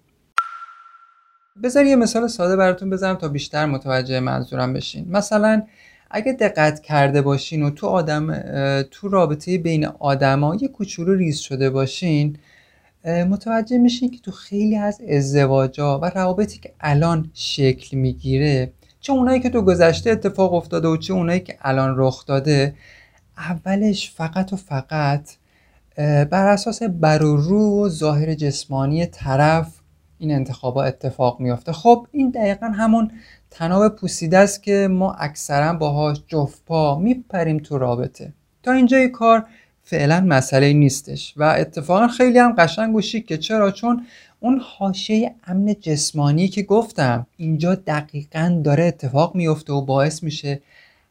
بذار 1.63 1.85
یه 1.85 1.97
مثال 1.97 2.29
ساده 2.29 2.57
براتون 2.57 2.91
بزنم 2.91 3.15
تا 3.15 3.29
بیشتر 3.29 3.67
متوجه 3.67 4.21
منظورم 4.21 4.73
بشین. 4.73 5.07
مثلا 5.11 5.63
اگه 6.17 6.33
دقت 6.33 6.81
کرده 6.81 7.23
باشین 7.23 7.63
و 7.63 7.71
تو 7.71 7.87
آدم 7.87 8.41
تو 8.91 9.09
رابطه 9.09 9.59
بین 9.59 9.87
آدما 9.87 10.55
یه 10.55 10.69
کوچولو 10.69 11.15
ریز 11.15 11.39
شده 11.39 11.71
باشین 11.71 12.37
متوجه 13.05 13.79
میشین 13.79 14.11
که 14.11 14.19
تو 14.19 14.31
خیلی 14.31 14.77
از 14.77 15.01
ازدواجا 15.09 15.99
و 15.99 16.05
روابطی 16.05 16.59
که 16.59 16.73
الان 16.81 17.31
شکل 17.35 17.97
می‌گیره 17.97 18.73
چه 19.01 19.13
اونایی 19.13 19.41
که 19.41 19.51
تو 19.51 19.63
گذشته 19.63 20.11
اتفاق 20.11 20.55
افتاده 20.55 20.89
و 20.89 20.97
چه 20.97 21.15
اونایی 21.15 21.41
که 21.41 21.57
الان 21.63 21.95
رخ 21.97 22.27
داده 22.27 22.75
اولش 23.39 24.11
فقط 24.11 24.53
و 24.53 24.57
فقط 24.57 25.31
بر 26.31 26.47
اساس 26.49 26.83
بر 26.83 27.23
و 27.23 27.37
رو 27.37 27.87
و 27.87 27.89
ظاهر 27.89 28.35
جسمانی 28.35 29.07
طرف 29.07 29.81
این 30.25 30.35
انتخابا 30.35 30.85
اتفاق 30.85 31.41
میافته. 31.41 31.73
خب 31.73 32.07
این 32.13 32.31
دقیقا 32.31 32.67
همون 32.67 33.11
تناب 33.51 33.89
پوسیده 33.89 34.39
است 34.39 34.63
که 34.63 34.89
ما 34.91 35.13
اکثرا 35.13 35.73
باهاش 35.73 36.23
جفت 36.27 36.63
پا 36.67 36.99
میپریم 36.99 37.59
تو 37.59 37.79
رابطه. 37.79 38.33
تا 38.63 38.73
اینجای 38.73 39.09
کار 39.09 39.47
فعلا 39.83 40.21
مسئله 40.21 40.73
نیستش 40.73 41.35
و 41.37 41.43
اتفاقا 41.43 42.09
خیلی 42.09 42.39
هم 42.39 42.55
قشنگ 42.59 42.97
و 42.97 43.01
که 43.01 43.39
چرا؟ 43.39 43.71
چون 43.71 44.07
اون 44.41 44.61
حاشیه 44.65 45.35
امن 45.47 45.75
جسمانی 45.81 46.49
که 46.49 46.63
گفتم 46.63 47.27
اینجا 47.37 47.75
دقیقا 47.75 48.61
داره 48.65 48.85
اتفاق 48.85 49.35
میفته 49.35 49.73
و 49.73 49.81
باعث 49.81 50.23
میشه 50.23 50.61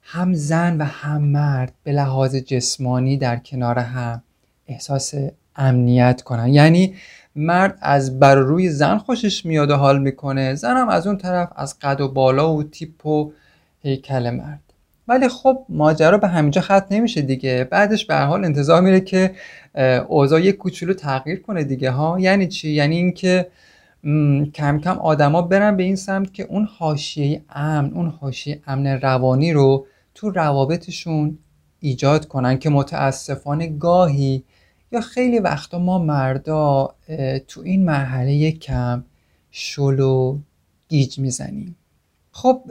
هم 0.02 0.34
زن 0.34 0.78
و 0.78 0.84
هم 0.84 1.22
مرد 1.22 1.74
به 1.84 1.92
لحاظ 1.92 2.36
جسمانی 2.36 3.18
در 3.18 3.38
کنار 3.38 3.80
هم 3.80 4.24
احساس 4.68 5.14
امنیت 5.56 6.22
کنن. 6.22 6.48
یعنی 6.48 6.96
مرد 7.36 7.78
از 7.82 8.20
بر 8.20 8.36
روی 8.36 8.70
زن 8.70 8.98
خوشش 8.98 9.46
میاد 9.46 9.72
و 9.72 9.76
حال 9.76 10.02
می‌کنه. 10.02 10.56
زنم 10.56 10.90
از 10.90 11.08
اون 11.08 11.18
طرف 11.18 11.50
از 11.56 11.80
قد 11.80 12.02
و 12.02 12.08
بالا 12.08 12.54
و 12.54 12.64
تیپ 12.64 13.06
و 13.06 13.32
هیکل 13.82 14.30
مرد. 14.30 14.60
ولی 15.08 15.28
خب 15.28 15.66
ماجرا 15.70 16.18
به 16.18 16.28
همینجا 16.28 16.62
ختم 16.62 16.86
نمیشه 16.92 17.22
دیگه. 17.22 17.68
بعدش 17.72 18.06
به 18.06 18.16
حال 18.16 18.46
انتظار 18.46 18.82
میره 18.82 19.00
که 19.00 19.32
اوضاع 20.08 20.42
یک 20.42 20.58
کوچولو 20.58 20.94
تغییر 20.94 21.42
کنه 21.42 21.64
دیگه 21.64 21.92
ها. 21.92 22.20
یعنی 22.20 22.48
چی؟ 22.48 22.70
یعنی 22.70 22.96
اینکه 22.96 23.48
کم 24.54 24.80
کم 24.80 24.98
آدما 24.98 25.42
برن 25.42 25.78
به 25.78 25.84
این 25.84 25.96
سمت 25.96 26.34
که 26.34 26.44
اون 26.44 26.68
حاشیه 26.78 27.42
امن 27.50 27.94
اون 27.94 28.10
حاشیه 28.22 28.62
امن 28.68 28.88
روانی 28.88 29.54
رو 29.54 29.86
تو 30.16 30.30
روابطشون 30.30 31.38
ایجاد 31.80 32.28
کنن 32.28 32.60
که 32.60 32.70
متاسفانه 32.70 33.68
گاهی 33.68 34.44
یا 34.94 35.02
خیلی 35.02 35.40
وقتا 35.40 35.80
ما 35.80 36.00
مردا 36.00 36.96
تو 37.48 37.62
این 37.62 37.86
مرحله 37.86 38.52
کم 38.52 39.04
شلو 39.52 40.38
گیج 40.90 41.20
می‌زنیم. 41.20 41.76
خب 42.32 42.62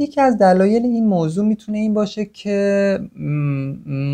یکی 0.00 0.20
از 0.20 0.38
دلایل 0.38 0.82
این 0.82 1.06
موضوع 1.06 1.44
می‌تونه 1.44 1.78
این 1.78 1.94
باشه 1.94 2.24
که 2.24 2.98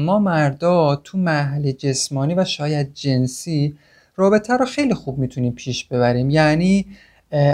ما 0.04 0.18
مردا 0.18 0.96
تو 0.96 1.18
مرحله 1.18 1.72
جسمانی 1.72 2.34
و 2.34 2.44
شاید 2.44 2.94
جنسی 2.94 3.76
رابطه 4.16 4.56
رو 4.56 4.64
خیلی 4.64 4.94
خوب 4.94 5.18
می‌تونیم 5.18 5.52
پیش 5.52 5.84
ببریم. 5.84 6.30
یعنی 6.30 6.86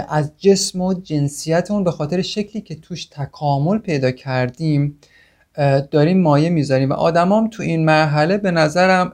از 0.09 0.31
جسم 0.37 0.81
و 0.81 0.93
جنسیتمون 0.93 1.83
به 1.83 1.91
خاطر 1.91 2.21
شکلی 2.21 2.61
که 2.61 2.75
توش 2.75 3.05
تکامل 3.05 3.77
پیدا 3.77 4.11
کردیم 4.11 4.97
داریم 5.91 6.21
مایه 6.21 6.49
می‌ذاریم. 6.49 6.89
و 6.89 6.93
آدمام 6.93 7.49
تو 7.49 7.63
این 7.63 7.85
مرحله 7.85 8.37
به 8.37 8.51
نظرم 8.51 9.13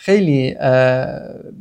خیلی 0.00 0.54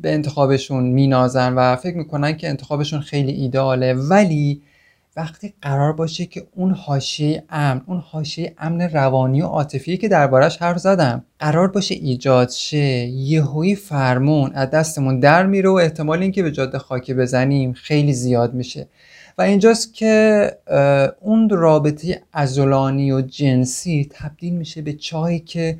به 0.01 0.13
انتخابشون 0.13 0.83
مینازن 0.83 1.53
و 1.53 1.75
فکر 1.75 1.97
می‌کنن 1.97 2.37
که 2.37 2.49
انتخابشون 2.49 2.99
خیلی 2.99 3.31
ایداله 3.31 3.93
ولی 3.93 4.61
وقتی 5.15 5.53
قرار 5.61 5.93
باشه 5.93 6.25
که 6.25 6.47
اون 6.55 6.71
حاشیه 6.71 7.43
امن 7.49 7.81
اون 7.87 7.99
حاشیه 7.99 8.53
امن 8.57 8.81
روانی 8.81 9.41
و 9.41 9.45
عاطفی 9.45 9.97
که 9.97 10.07
دربارش 10.07 10.57
حرف 10.57 10.77
زدم 10.77 11.23
قرار 11.39 11.67
باشه 11.67 11.95
ایجاد 11.95 12.49
شه 12.49 12.77
یهویی 12.77 13.75
فرمون 13.75 14.51
از 14.53 14.69
دستمون 14.69 15.19
در 15.19 15.45
میره 15.45 15.69
و 15.69 15.73
احتمال 15.73 16.21
اینکه 16.21 16.43
به 16.43 16.51
جاده 16.51 16.77
خاکی 16.77 17.13
بزنیم 17.13 17.73
خیلی 17.73 18.13
زیاد 18.13 18.53
میشه. 18.53 18.87
و 19.37 19.41
اینجاست 19.41 19.93
که 19.93 20.51
اون 21.21 21.49
رابطه 21.49 22.21
ازولانی 22.33 23.11
و 23.11 23.21
جنسی 23.21 24.09
تبدیل 24.11 24.53
میشه 24.53 24.81
به 24.81 24.93
چاهی 24.93 25.39
که 25.39 25.77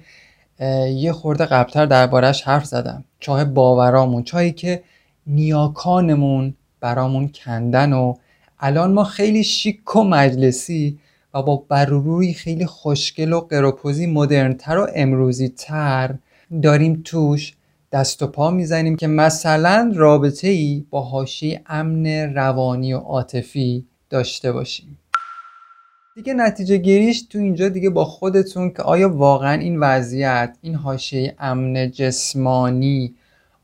یه 0.96 1.12
خورده 1.12 1.46
قبلتر 1.46 1.86
دربارش 1.86 2.42
حرف 2.42 2.66
زدم. 2.66 3.04
چاه 3.20 3.46
باورامون 3.46 4.24
چاهی 4.24 4.52
که 4.52 4.84
نیاکانمون 5.28 6.54
برامون 6.80 7.28
کندن 7.28 7.94
و 7.94 8.14
الان 8.60 8.94
ما 8.94 9.04
خیلی 9.04 9.44
شیک 9.44 9.96
و 9.96 10.04
مجلسی 10.04 11.00
و 11.34 11.42
با 11.42 11.64
بروروی 11.70 12.34
خیلی 12.34 12.66
خوشگل 12.66 13.34
و 13.34 13.40
قروپوزی 13.40 14.06
مدرنتر 14.06 14.78
و 14.78 14.88
امروزی 14.96 15.50
تر 15.50 16.16
داریم 16.62 17.02
توش 17.06 17.54
دست 17.92 18.24
و 18.24 18.28
پا 18.28 18.52
می‌زنیم 18.52 18.96
که 18.96 19.08
مثلا 19.08 19.92
رابطه 19.96 20.48
ای 20.48 20.86
با 20.90 21.02
حاشیه 21.02 21.62
امن 21.66 22.06
روانی 22.36 22.94
و 22.94 22.98
عاطفی 22.98 23.86
داشته 24.10 24.52
باشیم. 24.52 24.98
دیگه 26.18 26.34
نتیجه 26.34 26.78
گیریش 26.78 27.22
تو 27.22 27.38
اینجا 27.40 27.70
دیگه 27.70 27.90
با 27.90 28.06
خودتون 28.06 28.70
که 28.70 28.84
آیا 28.84 29.10
واقعا 29.10 29.54
این 29.54 29.80
وضعیت 29.80 30.58
این 30.62 30.76
حاشیه 30.76 31.36
امن 31.40 31.92
جسمانی 31.92 33.16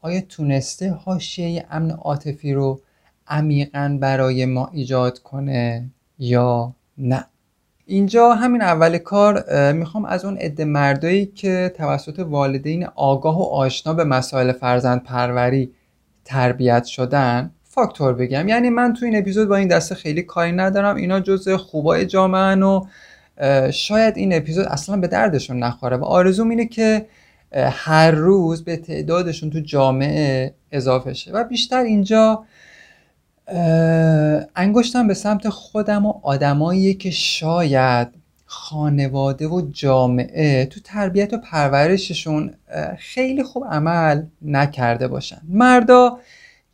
آیا 0.01 0.21
تونسته 0.21 0.91
حاشیه 0.91 1.65
امن 1.71 1.91
عاطفی 1.91 2.53
رو 2.53 2.81
عمیقا 3.27 3.97
برای 4.01 4.45
ما 4.45 4.69
ایجاد 4.73 5.19
کنه 5.19 5.89
یا 6.19 6.75
نه؟ 6.97 7.25
اینجا 7.85 8.33
همین 8.33 8.61
اول 8.61 8.97
کار 8.97 9.71
می‌خوام 9.71 10.05
از 10.05 10.25
اون 10.25 10.37
عده 10.37 10.65
مردایی 10.65 11.25
که 11.25 11.73
توسط 11.77 12.19
والدین 12.19 12.85
آگاه 12.95 13.39
و 13.39 13.43
آشنا 13.43 13.93
به 13.93 14.03
مسائل 14.03 14.51
فرزند 14.51 15.03
پروری 15.03 15.71
تربیت 16.25 16.83
شدن 16.83 17.51
فاکتور 17.73 18.13
بگم. 18.13 18.47
یعنی 18.47 18.69
من 18.69 18.93
تو 18.93 19.05
این 19.05 19.17
اپیزود 19.17 19.47
با 19.47 19.55
این 19.55 19.67
دسته 19.67 19.95
خیلی 19.95 20.21
کاری 20.21 20.51
ندارم. 20.51 20.95
اینا 20.95 21.19
جز 21.19 21.49
خوبای 21.49 22.05
جامعه 22.05 22.55
و 22.55 22.85
شاید 23.71 24.17
این 24.17 24.33
اپیزود 24.33 24.65
اصلا 24.65 24.97
به 24.97 25.07
دردشون 25.07 25.63
نخوره. 25.63 25.97
و 25.97 26.03
آرزوم 26.03 26.49
اینه 26.49 26.65
که 26.65 27.05
هر 27.55 28.11
روز 28.11 28.63
به 28.63 28.77
تعدادشون 28.77 29.49
تو 29.49 29.59
جامعه 29.59 30.53
اضافه 30.71 31.13
شه. 31.13 31.31
و 31.31 31.43
بیشتر 31.43 31.83
اینجا 31.83 32.43
انگشتم 34.55 35.07
به 35.07 35.13
سمت 35.13 35.49
خودم 35.49 36.05
و 36.05 36.13
آدمایی 36.23 36.93
که 36.93 37.11
شاید 37.11 38.07
خانواده 38.45 39.47
و 39.47 39.61
جامعه 39.71 40.65
تو 40.65 40.79
تربیت 40.83 41.33
و 41.33 41.37
پرورششون 41.37 42.53
خیلی 42.97 43.43
خوب 43.43 43.63
عمل 43.71 44.23
نکرده 44.41 45.07
باشن. 45.07 45.41
مردا 45.49 46.19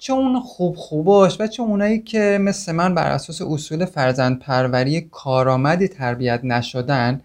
چه 0.02 0.14
اون 0.14 0.40
خوب 0.40 0.76
خوباش 0.76 1.42
و 1.42 1.48
چه 1.48 1.64
اونایی 1.64 2.00
که 2.00 2.38
مثل 2.42 2.72
من 2.72 2.96
بر 2.96 3.12
اساس 3.12 3.42
اصول 3.42 3.86
فرزند 3.86 4.40
پروری 4.40 5.02
کارآمدی 5.02 5.88
تربیت 5.88 6.40
نشدن 6.44 7.22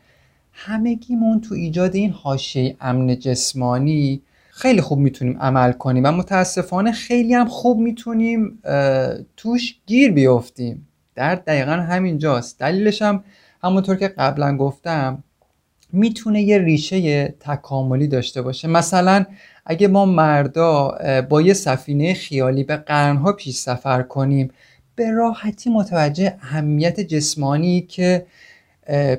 همگیمون 0.52 1.40
تو 1.40 1.54
ایجاد 1.54 1.94
این 1.94 2.10
حاشیه 2.10 2.76
امن 2.80 3.18
جسمانی 3.18 4.22
خیلی 4.50 4.80
خوب 4.80 4.98
می‌تونیم 4.98 5.38
عمل 5.38 5.72
کنیم 5.72 6.04
و 6.04 6.10
متاسفانه 6.10 6.92
خیلی 6.92 7.34
هم 7.34 7.46
خوب 7.46 7.78
می‌تونیم 7.78 8.58
توش 9.36 9.76
گیر 9.86 10.12
بیفتیم. 10.12 10.88
درد 11.14 11.44
دقیقا 11.44 11.72
همینجاست. 11.72 12.58
دلیلش 12.58 13.02
هم 13.02 13.24
همونطور 13.64 13.96
که 13.96 14.08
قبلا 14.08 14.56
گفتم 14.56 15.22
می‌تونه 15.94 16.42
یه 16.42 16.58
ریشه 16.58 17.28
تکاملی 17.40 18.08
داشته 18.08 18.42
باشه. 18.42 18.68
مثلا 18.68 19.24
اگه 19.66 19.88
ما 19.88 20.04
مردا 20.04 20.98
با 21.28 21.42
یه 21.42 21.54
سفینه 21.54 22.14
خیالی 22.14 22.64
به 22.64 22.76
قرنها 22.76 23.32
پیش 23.32 23.56
سفر 23.56 24.02
کنیم 24.02 24.50
به 24.96 25.10
راحتی 25.10 25.70
متوجه 25.70 26.36
اهمیت 26.42 27.00
جسمانی 27.00 27.80
که 27.80 28.26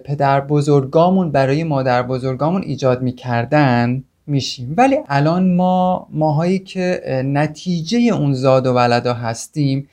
پدر 0.04 0.42
بزرگامون 0.42 1.32
برای 1.32 1.64
مادر 1.64 2.04
بزرگامون 2.04 2.62
ایجاد 2.62 3.02
می‌کردن 3.02 4.04
میشیم. 4.28 4.74
ولی 4.78 4.98
الان 5.08 5.56
ما 5.56 6.08
ماهایی 6.12 6.60
که 6.60 7.02
نتیجه 7.26 7.98
اون 8.00 8.34
زاد 8.34 8.68
و 8.68 8.74
ولدا 8.74 9.14
هستیم 9.14 9.88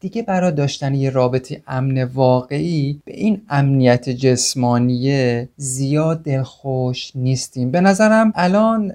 دیگه 0.00 0.22
برای 0.22 0.52
داشتن 0.52 0.94
یه 0.94 1.10
رابطه 1.10 1.62
امن 1.66 2.02
واقعی 2.02 3.00
به 3.04 3.16
این 3.16 3.42
امنیت 3.48 4.08
جسمانی 4.08 5.48
زیاد 5.56 6.22
دلخوش 6.22 7.12
نیستیم. 7.14 7.70
به 7.70 7.80
نظرم 7.80 8.32
الان 8.34 8.92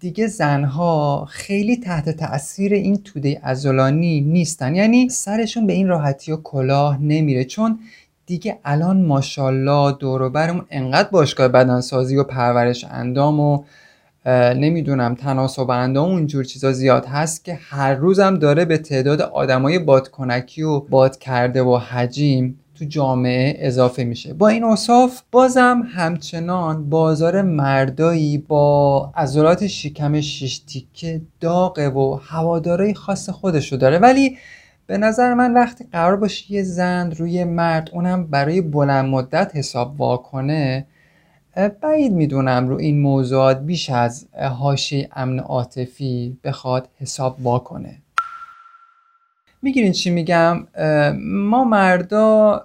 دیگه 0.00 0.26
زنها 0.26 1.26
خیلی 1.30 1.76
تحت 1.76 2.08
تاثیر 2.08 2.74
این 2.74 2.96
توده 2.96 3.40
ازولانی 3.42 4.20
نیستن. 4.20 4.74
یعنی 4.74 5.08
سرشون 5.08 5.66
به 5.66 5.72
این 5.72 5.88
راحتی 5.88 6.32
و 6.32 6.36
کلاه 6.36 7.02
نمیره 7.02 7.44
چون 7.44 7.78
دیگه 8.26 8.58
الان 8.64 9.02
ماشاءالله 9.02 9.92
دور 9.92 10.28
برمون 10.28 10.64
انقدر 10.70 11.08
باشگاه 11.08 11.48
بدنسازی 11.48 12.16
و 12.16 12.24
پرورش 12.24 12.84
اندام 12.90 13.40
و 13.40 13.64
نمی‌دونم 14.32 15.14
تناسب 15.14 15.70
اندام 15.70 16.10
اونجور 16.10 16.44
چیزا 16.44 16.72
زیاد 16.72 17.06
هست 17.06 17.44
که 17.44 17.58
هر 17.70 17.94
روزم 17.94 18.38
داره 18.38 18.64
به 18.64 18.78
تعداد 18.78 19.20
آدمای 19.20 19.78
بادکنکی 19.78 20.62
و 20.62 20.80
باد 20.80 21.18
کرده 21.18 21.62
و 21.62 21.76
حجیم 21.76 22.58
تو 22.74 22.84
جامعه 22.84 23.56
اضافه 23.58 24.04
میشه. 24.04 24.34
با 24.34 24.48
این 24.48 24.64
اصاف 24.64 25.20
بازم 25.32 25.82
همچنان 25.94 26.90
بازار 26.90 27.42
مردایی 27.42 28.38
با 28.38 29.12
عضلات 29.16 29.66
شکم 29.66 30.20
شش 30.20 30.58
تیکه 30.58 31.20
داغه 31.40 31.88
و 31.88 32.18
هوادارای 32.22 32.94
خاص 32.94 33.30
خودشو 33.30 33.76
داره. 33.76 33.98
ولی 33.98 34.38
به 34.86 34.98
نظر 34.98 35.34
من 35.34 35.54
وقتی 35.54 35.84
قرار 35.92 36.16
باشه 36.16 36.52
یه 36.52 36.62
زن 36.62 37.10
روی 37.10 37.44
مرد 37.44 37.90
اونم 37.92 38.26
برای 38.26 38.60
بلند 38.60 39.04
مدت 39.04 39.56
حساب 39.56 40.00
واکنه 40.00 40.86
بعید 41.56 42.12
می‌دونم 42.12 42.68
رو 42.68 42.76
این 42.76 43.00
موضوعات 43.00 43.60
بیش 43.60 43.90
از 43.90 44.26
حاشیه 44.58 45.08
امن 45.12 45.38
عاطفی 45.38 46.38
بخواد 46.44 46.88
حساب 47.00 47.36
واکنه 47.42 48.02
می‌گیرین 49.62 49.92
چی 49.92 50.10
میگم؟ 50.10 50.66
ما 51.18 51.64
مردا 51.64 52.64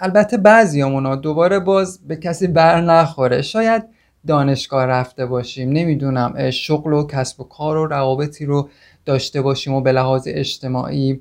البته 0.00 0.36
بعضیامونا 0.36 1.16
دوباره 1.16 1.58
باز 1.58 2.06
به 2.08 2.16
کسی 2.16 2.46
بر 2.46 2.80
نخوره. 2.80 3.42
شاید 3.42 3.84
دانشگاه 4.26 4.86
رفته 4.86 5.26
باشیم 5.26 5.70
نمی‌دونم 5.70 6.50
شغل 6.50 6.92
و 6.92 7.06
کسب 7.06 7.40
و 7.40 7.44
کار 7.44 7.76
و 7.76 7.86
روابطی 7.86 8.44
رو 8.44 8.68
داشته 9.04 9.42
باشیم 9.42 9.74
و 9.74 9.80
به 9.80 9.92
لحاظ 9.92 10.28
اجتماعی 10.30 11.20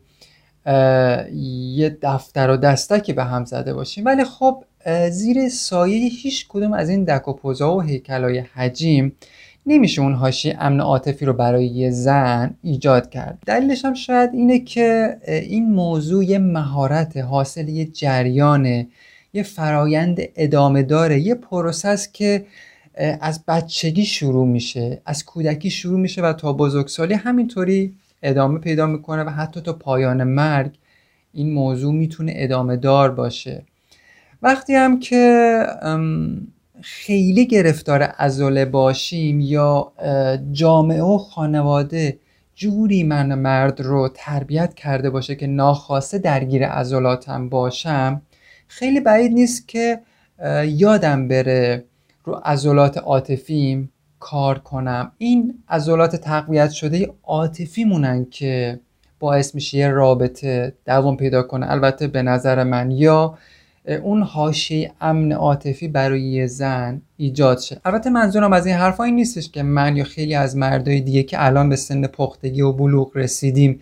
یه 1.75 1.98
دفتر 2.01 2.50
و 2.50 2.57
دستکی 2.57 3.13
به 3.13 3.24
هم 3.24 3.46
زده 3.46 3.74
باشیم. 3.74 4.05
ولی 4.05 4.24
خب 4.24 4.63
زیر 5.09 5.50
سایه 5.50 6.09
هیچ 6.09 6.46
کدوم 6.50 6.74
از 6.74 6.89
این 6.89 7.03
دک 7.03 7.27
و 7.27 7.33
پزا 7.33 7.75
و 7.75 7.81
هیکلای 7.81 8.39
حجیم 8.39 9.15
نمیشه 9.65 10.01
اون 10.01 10.13
حاشیه 10.14 10.51
امن 10.51 10.79
عاطفی 10.79 11.25
رو 11.25 11.33
برای 11.33 11.65
یه 11.65 11.91
زن 11.91 12.55
ایجاد 12.63 13.09
کرد. 13.09 13.39
دلیلش 13.46 13.85
هم 13.85 13.94
شاید 13.94 14.29
اینه 14.33 14.59
که 14.59 15.17
این 15.25 15.72
موضوع 15.72 16.25
یه 16.25 16.39
مهارت 16.39 17.17
حاصل 17.17 17.70
یه 17.70 17.85
جریانه 17.85 18.87
یه 19.33 19.44
فرایند 19.44 20.17
ادامه 20.35 20.83
داره 20.83 21.20
یه 21.20 21.35
process 21.35 22.11
که 22.11 22.46
از 23.22 23.46
بچگی 23.48 24.05
شروع 24.05 24.48
میشه 24.48 25.01
از 25.05 25.25
کودکی 25.25 25.70
شروع 25.70 26.00
میشه 26.00 26.22
و 26.22 26.33
تا 26.33 26.53
بزرگسالی 26.53 27.13
همینطوری 27.13 27.94
ادامه 28.24 28.59
پیدا 28.59 28.87
می‌کنه 28.87 29.24
و 29.24 29.29
حتی 29.29 29.61
تا 29.61 29.74
پایان 29.74 30.24
مرگ 30.24 30.72
این 31.33 31.53
موضوع 31.53 31.94
می‌تونه 31.94 32.33
ادامه 32.35 32.77
دار 32.77 33.11
باشه. 33.11 33.63
وقتی 34.42 34.75
هم 34.75 35.00
که 35.00 35.64
خیلی 36.82 37.48
گرفتار 37.48 38.14
ازوله 38.18 38.66
باشیم 38.66 39.40
یا 39.40 39.92
جامعه 40.51 41.01
و 41.01 41.18
خانواده 41.18 42.20
جوری 42.56 43.04
من 43.04 43.34
مرد 43.34 43.82
رو 43.82 44.10
تربیت 44.16 44.74
کرده 44.74 45.10
باشه 45.10 45.36
که 45.36 45.48
ناخواسته 45.48 46.18
درگیر 46.18 46.64
ازولاتم 46.64 47.50
باشم 47.50 48.22
خیلی 48.68 49.00
بعید 49.00 49.32
نیست 49.32 49.68
که 49.68 50.01
یادم 50.66 51.27
بره 51.27 51.86
رو 52.24 52.34
عضلات 52.34 52.98
عاطفیم 52.98 53.92
کار 54.20 54.60
کنم. 54.60 55.12
این 55.18 55.64
عضلات 55.70 56.16
تقویت 56.16 56.72
شده 56.72 57.14
عاطفی 57.24 57.84
مونن 57.84 58.25
که 58.30 58.80
باعث 59.20 59.56
میشه 59.56 59.77
یه 59.77 59.88
رابطه 59.88 60.74
دوام 60.86 61.18
پیدا 61.18 61.44
کنه. 61.44 61.72
البته 61.72 62.08
به 62.08 62.22
نظر 62.22 62.64
من 62.64 62.92
یا 62.92 63.38
اون 63.85 64.24
حاشیه 64.24 64.91
امن 65.01 65.31
عاطفی 65.31 65.87
برای 65.87 66.22
یه 66.22 66.48
زن 66.48 67.01
ایجاد 67.17 67.59
شه. 67.59 67.81
البته 67.85 68.09
منظورم 68.09 68.53
از 68.53 68.65
این 68.65 68.75
حرفایی 68.75 69.11
نیستش 69.11 69.50
که 69.50 69.63
من 69.63 69.98
یا 69.98 70.03
خیلی 70.03 70.35
از 70.35 70.57
مردای 70.57 71.01
دیگه 71.01 71.24
که 71.24 71.46
الان 71.46 71.70
به 71.70 71.75
سن 71.75 72.07
پختگی 72.07 72.61
و 72.61 72.72
بلوغ 72.72 73.11
رسیدیم 73.15 73.79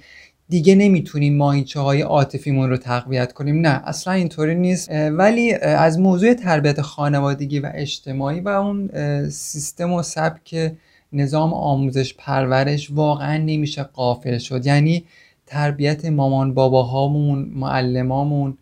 دیگه 0.49 0.75
نمی‌تونیم 0.75 1.37
ماهیچه 1.37 1.79
های 1.79 2.01
عاطفیمون 2.01 2.69
رو 2.69 2.77
تقویت 2.77 3.33
کنیم. 3.33 3.61
نه 3.61 3.81
اصلا 3.85 4.13
اینطوری 4.13 4.55
نیست. 4.55 4.91
ولی 4.91 5.53
از 5.53 5.99
موضوع 5.99 6.33
تربیت 6.33 6.81
خانوادگی 6.81 7.59
و 7.59 7.71
اجتماعی 7.73 8.39
و 8.39 8.49
اون 8.49 8.89
سیستم 9.29 9.93
و 9.93 10.03
سبک 10.03 10.71
نظام 11.13 11.53
آموزش 11.53 12.13
پرورش 12.17 12.91
واقعا 12.91 13.37
نمیشه 13.37 13.83
قافل 13.83 14.37
شد. 14.37 14.65
یعنی 14.65 15.03
تربیت 15.45 16.05
مامان 16.05 16.53
باباهامون 16.53 17.51
معلمامون 17.55 18.57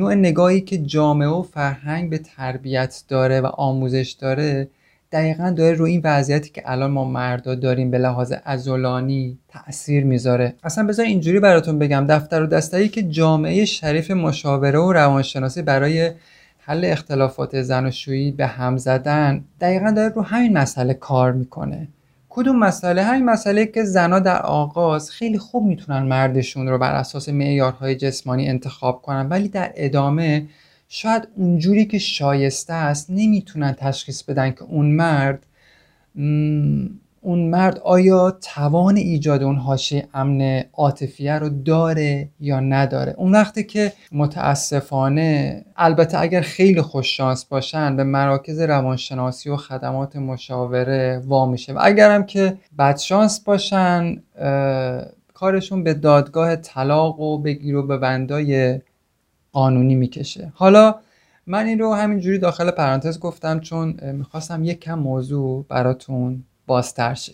نوع 0.00 0.14
نگاهی 0.14 0.60
که 0.60 0.78
جامعه 0.78 1.28
و 1.28 1.42
فرهنگ 1.42 2.10
به 2.10 2.18
تربیت 2.18 3.02
داره 3.08 3.40
و 3.40 3.46
آموزش 3.46 4.16
داره 4.20 4.68
دقیقا 5.12 5.50
داره 5.50 5.72
روی 5.72 5.90
این 5.90 6.00
وضعیتی 6.04 6.50
که 6.50 6.62
الان 6.64 6.90
ما 6.90 7.04
مردا 7.04 7.54
داریم 7.54 7.90
به 7.90 7.98
لحاظ 7.98 8.32
ازولانی 8.44 9.38
تاثیر 9.48 10.04
می‌ذاره. 10.04 10.54
اصلا 10.64 10.86
بذار 10.86 11.06
اینجوری 11.06 11.40
براتون 11.40 11.78
بگم 11.78 12.06
دفتر 12.08 12.42
و 12.42 12.46
دستایی 12.46 12.88
که 12.88 13.02
جامعه 13.02 13.64
شریف 13.64 14.10
مشاوره 14.10 14.78
و 14.78 14.92
روانشناسی 14.92 15.62
برای 15.62 16.10
حل 16.58 16.84
اختلافات 16.84 17.62
زن 17.62 17.86
و 17.86 17.90
شویی 17.90 18.30
به 18.30 18.46
هم 18.46 18.76
زدن 18.76 19.44
دقیقا 19.60 19.90
داره 19.90 20.14
رو 20.14 20.22
همین 20.22 20.58
مسئله 20.58 20.94
کار 20.94 21.32
می‌کنه. 21.32 21.88
کدوم 22.30 22.58
مسئله؟ 22.58 23.02
همین 23.02 23.24
مسئله 23.24 23.66
که 23.66 23.84
زنها 23.84 24.18
در 24.18 24.42
آغاز 24.42 25.10
خیلی 25.10 25.38
خوب 25.38 25.66
می‌تونن 25.66 26.02
مردشون 26.02 26.68
رو 26.68 26.78
بر 26.78 26.94
اساس 26.94 27.28
معیارهای 27.28 27.96
جسمانی 27.96 28.48
انتخاب 28.48 29.02
کنن 29.02 29.28
ولی 29.28 29.48
در 29.48 29.72
ادامه 29.74 30.46
شاید 30.88 31.28
اونجوری 31.36 31.86
که 31.86 31.98
شایسته 31.98 32.72
است 32.72 33.10
نمی‌تونن 33.10 33.72
تشخیص 33.72 34.22
بدن 34.22 34.50
که 34.50 34.62
اون 34.62 34.86
مرد 34.86 35.46
اون 37.22 37.38
مرد 37.38 37.78
آیا 37.78 38.30
توان 38.30 38.96
ایجاد 38.96 39.42
اون 39.42 39.56
حاشیه 39.56 40.08
امن 40.14 40.62
عاطفیه 40.72 41.38
رو 41.38 41.48
داره 41.48 42.28
یا 42.40 42.60
نداره؟ 42.60 43.14
اون 43.18 43.32
وقتی 43.32 43.64
که 43.64 43.92
متاسفانه 44.12 45.64
البته 45.76 46.20
اگر 46.20 46.40
خیلی 46.40 46.82
خوش 46.82 47.16
شانس 47.16 47.44
باشن 47.44 47.96
به 47.96 48.04
مراکز 48.04 48.60
روانشناسی 48.60 49.50
و 49.50 49.56
خدمات 49.56 50.16
مشاوره 50.16 51.22
وا 51.26 51.46
میشه. 51.46 51.72
و 51.72 51.78
اگرم 51.82 52.26
که 52.26 52.56
بد 52.78 52.96
شانس 52.96 53.40
باشن 53.40 54.16
کارشون 55.34 55.84
به 55.84 55.94
دادگاه 55.94 56.56
طلاق 56.56 57.20
و 57.20 57.38
بگیر 57.38 57.76
و 57.76 57.86
به 57.86 57.98
بندای 57.98 58.80
قانونی 59.52 59.94
می‌کشه. 59.94 60.52
حالا 60.54 60.94
من 61.46 61.66
این 61.66 61.78
رو 61.78 61.94
همینجوری 61.94 62.38
داخل 62.38 62.70
پرانتز 62.70 63.20
گفتم 63.20 63.60
چون 63.60 64.12
می‌خواستم 64.12 64.64
یک 64.64 64.80
کم 64.80 64.98
موضوع 64.98 65.64
براتون 65.68 66.44
بازتر 66.70 67.14
شه. 67.14 67.32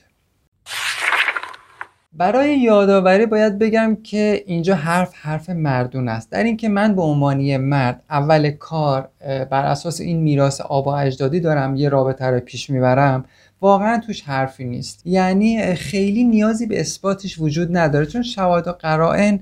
برای 2.13 2.59
یادآوری 2.59 3.27
باید 3.27 3.59
بگم 3.59 3.97
که 4.05 4.45
اینجا 4.47 4.75
حرف 4.75 5.15
حرف 5.15 5.51
مردون 5.51 6.09
است. 6.09 6.31
در 6.31 6.45
اینکه 6.45 6.69
من 6.69 6.95
به 6.95 7.03
عنوانی 7.03 7.57
مرد 7.57 8.03
اول 8.11 8.51
کار 8.51 9.09
بر 9.51 9.65
اساس 9.65 10.01
این 10.01 10.21
میراث 10.23 10.61
آبا 10.61 10.99
اجدادی 10.99 11.41
دارم 11.41 11.77
یه 11.77 11.89
رابطه 11.89 12.25
رو 12.25 12.41
پیش 12.41 12.71
می‌برم 12.71 13.25
واقعا 13.61 14.01
توش 14.07 14.23
حرفی 14.23 14.65
نیست. 14.65 15.07
یعنی 15.07 15.75
خیلی 15.75 16.25
نیازی 16.25 16.67
به 16.67 16.81
اثباتش 16.81 17.39
وجود 17.39 17.77
نداره 17.77 18.07
چون 18.07 18.23
شواهد 18.23 18.69
و 18.69 18.73
قرائن 18.73 19.41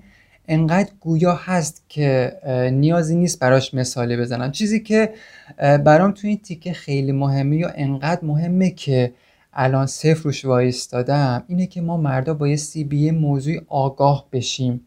انقدر 0.48 0.90
گویا 1.00 1.35
هست 1.35 1.85
که 1.88 2.33
نیازی 2.72 3.16
نیست 3.16 3.38
براش 3.38 3.74
مثالی 3.74 4.16
بزنم. 4.16 4.52
چیزی 4.52 4.80
که 4.80 5.14
برام 5.59 6.12
تو 6.12 6.26
این 6.26 6.38
تیکه 6.38 6.72
خیلی 6.72 7.12
مهمه 7.12 7.57
یا 7.57 7.70
انقدر 7.74 8.24
مهمه 8.24 8.70
که 8.70 9.12
الان 9.56 9.86
صفر 9.86 10.22
روش 10.22 10.44
وایستادم 10.44 11.44
اینه 11.48 11.66
که 11.66 11.80
ما 11.80 11.96
مردا 11.96 12.34
بایستی 12.34 12.84
به 12.84 12.96
یه 12.96 13.12
موضوع 13.12 13.54
آگاه 13.68 14.26
بشیم. 14.32 14.80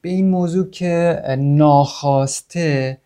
به 0.00 0.08
این 0.08 0.30
موضوع 0.30 0.70
که 0.70 1.22
ناخواسته 1.38 2.98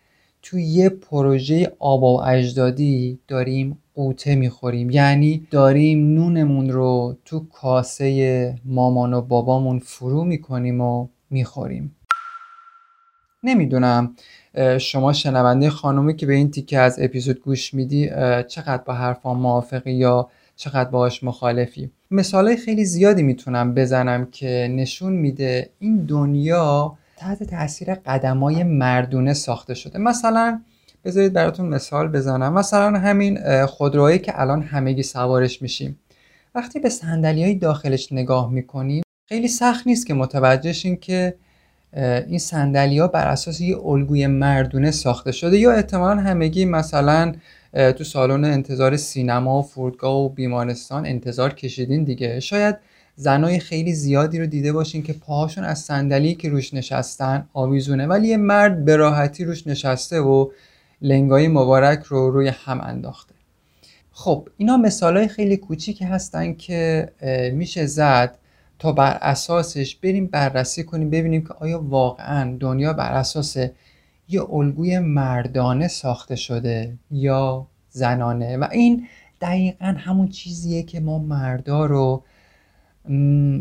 تو 0.42 0.58
یه 0.58 0.88
پروژه 0.88 1.72
آبا 1.78 2.16
و 2.16 2.22
اجدادی 2.24 3.18
داریم 3.28 3.78
قوطه 3.94 4.34
می‌خوریم. 4.34 4.90
یعنی 4.90 5.46
داریم 5.50 6.14
نونمون 6.14 6.70
رو 6.70 7.16
تو 7.24 7.46
کاسه 7.48 8.54
مامان 8.64 9.14
و 9.14 9.20
بابامون 9.20 9.78
فرو 9.78 10.24
می‌کنیم 10.24 10.80
و 10.80 11.08
می‌خوریم. 11.30 11.96
نمی‌دونم 13.42 14.14
شما 14.80 15.12
شنونده 15.12 15.70
خانومی 15.70 16.16
که 16.16 16.26
به 16.26 16.34
این 16.34 16.50
تیکه 16.50 16.78
از 16.78 16.98
اپیزود 17.00 17.40
گوش 17.40 17.74
میدی 17.74 18.08
چقدر 18.48 18.82
با 18.86 18.92
حرفان 18.92 19.36
موافقی 19.36 19.92
یا 19.92 20.30
چقدر 20.56 20.90
باهاش 20.90 21.24
مخالفی. 21.24 21.90
مثالای 22.10 22.56
خیلی 22.56 22.84
زیادی 22.84 23.22
می‌تونم 23.22 23.74
بزنم 23.74 24.28
که 24.30 24.68
نشون 24.70 25.12
میده 25.12 25.70
این 25.78 26.04
دنیا 26.04 26.98
تحت 27.16 27.42
تاثیر 27.42 27.94
قدمای 27.94 28.64
مردونه 28.64 29.34
ساخته 29.34 29.74
شده. 29.74 29.98
مثلا 29.98 30.60
بذارید 31.04 31.32
براتون 31.32 31.66
مثال 31.66 32.08
بزنم. 32.08 32.52
مثلا 32.52 32.98
همین 32.98 33.66
خودروهایی 33.66 34.18
که 34.18 34.40
الان 34.40 34.62
همگی 34.62 35.02
سوارش 35.02 35.62
میشیم. 35.62 35.98
وقتی 36.54 36.80
به 36.80 36.88
صندلی 36.88 37.42
های 37.42 37.54
داخلش 37.54 38.12
نگاه 38.12 38.50
می‌کنیم 38.50 39.02
خیلی 39.28 39.48
سخت 39.48 39.86
نیست 39.86 40.06
که 40.06 40.14
متوجه 40.14 40.72
شین 40.72 40.96
که 40.96 41.34
این 42.26 42.38
صندلی 42.38 42.98
ها 42.98 43.08
بر 43.08 43.28
اساس 43.28 43.60
یه 43.60 43.78
الگوی 43.78 44.26
مردونه 44.26 44.90
ساخته 44.90 45.32
شده 45.32 45.58
یا 45.58 45.72
احتمالا 45.72 46.20
همگی 46.20 46.64
مثلا 46.64 47.34
تو 47.76 48.04
سالن 48.04 48.44
انتظار 48.44 48.96
سینما 48.96 49.58
و 49.58 49.62
فرودگاه 49.62 50.16
و 50.16 50.28
بیمارستان 50.28 51.06
انتظار 51.06 51.54
کشیدین 51.54 52.04
دیگه. 52.04 52.40
شاید 52.40 52.76
زنای 53.16 53.58
خیلی 53.58 53.92
زیادی 53.92 54.38
رو 54.38 54.46
دیده 54.46 54.72
باشین 54.72 55.02
که 55.02 55.12
پاهاشون 55.12 55.64
از 55.64 55.78
صندلی 55.78 56.34
که 56.34 56.48
روش 56.48 56.74
نشستن 56.74 57.48
آویزونه 57.52 58.06
ولی 58.06 58.28
یه 58.28 58.36
مرد 58.36 58.84
به 58.84 58.96
راحتی 58.96 59.44
روش 59.44 59.66
نشسته 59.66 60.20
و 60.20 60.50
لنگای 61.02 61.48
مبارک 61.48 62.02
رو 62.02 62.30
روی 62.30 62.48
هم 62.48 62.80
انداخته. 62.80 63.34
خب 64.12 64.48
اینا 64.56 64.76
مثالای 64.76 65.28
خیلی 65.28 65.56
کوچیکی 65.56 66.04
هستن 66.04 66.54
که 66.54 67.08
میشه 67.52 67.86
زد 67.86 68.38
تا 68.78 68.92
بر 68.92 69.18
اساسش 69.22 69.96
بریم 69.96 70.26
بررسی 70.26 70.84
کنیم 70.84 71.10
ببینیم 71.10 71.44
که 71.44 71.54
آیا 71.60 71.82
واقعا 71.82 72.56
دنیا 72.60 72.92
بر 72.92 73.12
اساس 73.12 73.56
یه 74.28 74.54
الگوی 74.54 74.98
مردانه 74.98 75.88
ساخته 75.88 76.36
شده 76.36 76.94
یا 77.10 77.66
زنانه. 77.90 78.56
و 78.56 78.68
این 78.72 79.06
دقیقا 79.40 79.94
همون 79.98 80.28
چیزیه 80.28 80.82
که 80.82 81.00
ما 81.00 81.18
مردا 81.18 81.86
رو 81.86 82.22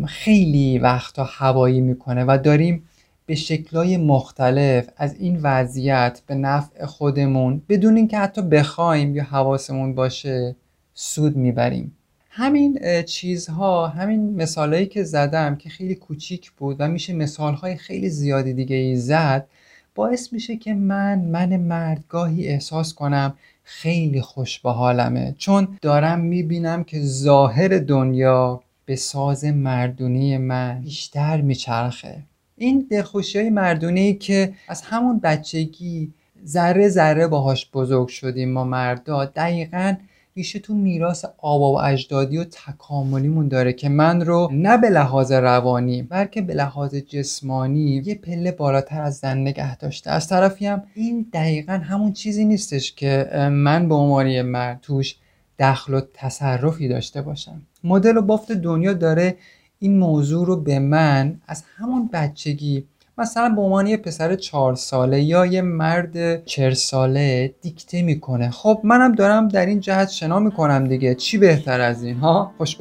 خیلی 0.08 0.80
وقتا 0.80 1.23
هوایی 1.23 1.82
می‌کنه 1.82 2.23
و 2.23 2.39
داریم 2.43 2.84
به 3.25 3.36
شکلهای 3.36 3.97
مختلف 3.97 4.89
از 4.97 5.15
این 5.19 5.39
وضعیت 5.41 6.21
به 6.28 6.36
نفع 6.36 6.86
خودمون 6.86 7.62
بدون 7.69 7.95
اینکه 7.95 8.17
حتی 8.17 8.41
بخوایم 8.41 9.15
یا 9.15 9.23
حواسمون 9.23 9.95
باشه 9.95 10.56
سود 10.93 11.36
می‌بریم. 11.36 11.95
همین 12.30 12.80
چیزها 13.04 13.88
همین 13.88 14.36
مثالهایی 14.36 14.86
که 14.86 15.04
زدم 15.04 15.56
که 15.56 15.69
خیلی 15.69 15.95
کوچیک 15.95 16.51
بود 16.51 16.75
و 16.80 16.88
میشه 16.88 17.13
مثالهای 17.13 17.75
خیلی 17.75 18.10
زیادی 18.10 18.54
دیگه 18.54 18.75
ای 18.75 18.95
زد 18.95 19.47
باعث 19.95 20.34
میشه 20.34 20.58
که 20.58 20.73
من 20.73 21.19
من 21.19 21.58
مردگاهی 21.58 22.47
احساس 22.47 22.93
کنم 22.93 23.34
خیلی 23.63 24.21
خوش 24.21 24.60
به 24.60 24.71
حالمه 24.71 25.36
چون 25.38 25.77
دارم 25.81 26.19
می‌بینم 26.19 26.84
که 26.84 27.01
ظاهر 27.01 27.67
دنیا 27.67 28.62
به 28.86 28.95
ساز 28.95 29.45
مردونی 29.45 30.38
من 30.38 30.81
بیشتر 30.81 31.41
میچرخه. 31.41 32.17
این 32.58 32.88
دلخوشی 32.91 33.39
های 33.39 33.49
مردونه 33.49 34.13
که 34.13 34.53
از 34.67 34.81
همون 34.81 35.19
بچگی 35.19 36.13
ذره 36.45 36.89
ذره 36.89 37.27
باهاش 37.27 37.69
بزرگ 37.73 38.08
شدیم 38.08 38.51
ما 38.51 38.63
مردا 38.63 39.25
دقیقا 39.25 39.95
ریشه 40.38 40.60
تو 40.60 40.74
میراث 40.74 41.26
آبا 41.38 41.74
و 41.74 41.82
اجدادی 41.82 42.38
و 42.38 42.43
تکاملیمون 42.43 43.48
داره 43.48 43.74
که 43.74 43.89
من 43.89 44.21
رو 44.21 44.50
نه 44.52 44.78
به 44.78 44.89
لحاظ 44.89 45.32
روانی 45.32 46.02
بلکه 46.04 46.41
به 46.41 46.54
لحاظ 46.54 46.95
جسمانی 46.95 48.02
یه 48.06 48.15
پله 48.15 48.52
بالاتر 48.52 49.02
از 49.02 49.17
زن 49.17 49.38
نگه 49.38 49.78
داشته. 49.78 50.12
از 50.12 50.28
طرفی 50.28 50.65
هم 50.65 50.84
این 50.95 51.30
دقیقا 51.34 51.74
همون 51.74 52.13
چیزی 52.13 52.45
نیستش 52.45 52.93
که 52.93 53.30
من 53.52 53.89
به 53.89 53.95
عنوان 53.95 54.41
مرد 54.41 54.80
توش 54.82 55.15
دخل 55.60 55.93
و 55.93 56.02
تصرفی 56.13 56.88
داشته 56.88 57.21
باشم. 57.21 57.62
مدل 57.84 58.17
و 58.17 58.21
بافت 58.21 58.52
دنیا 58.52 58.93
داره 58.93 59.38
این 59.80 59.98
موضوع 59.98 60.45
رو 60.45 60.56
به 60.56 60.80
من 60.80 61.41
از 61.48 61.63
همون 61.76 62.10
بچگی 62.13 62.86
مثلا 63.17 63.49
به 63.49 63.62
عنوان 63.62 63.88
یه 63.88 63.97
پسر 63.97 64.36
چهار 64.36 64.75
ساله 64.75 65.21
یا 65.21 65.45
یه 65.45 65.62
مرد 65.62 66.45
چهر 66.45 66.73
ساله 66.73 67.56
دیکته 67.62 68.01
می‌کنه. 68.01 68.51
خب 68.51 68.82
منم 68.84 69.12
دارم 69.12 69.47
در 69.47 69.65
این 69.65 69.80
جهت 69.80 70.10
شنا 70.10 70.39
می‌کنم 70.39 70.88
دیگه. 70.88 71.15
چی 71.15 71.38
بهتر 71.38 71.82
از 71.82 72.04
این 72.04 72.17
ها؟ 72.17 72.51
خوش 72.58 72.78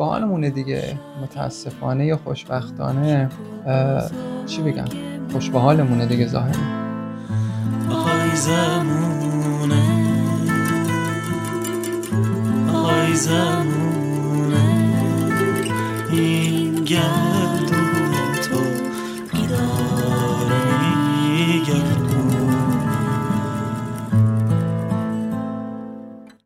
دیگه. 0.51 0.83
متاسفانه 1.23 2.07
یا 2.07 2.16
خوشبختانه 2.25 3.29
چی 4.47 4.62
بگم؟ 4.62 4.85
خوش 5.33 5.51
دیگه 6.07 6.27
ظاهر 6.27 6.57
این 16.12 16.85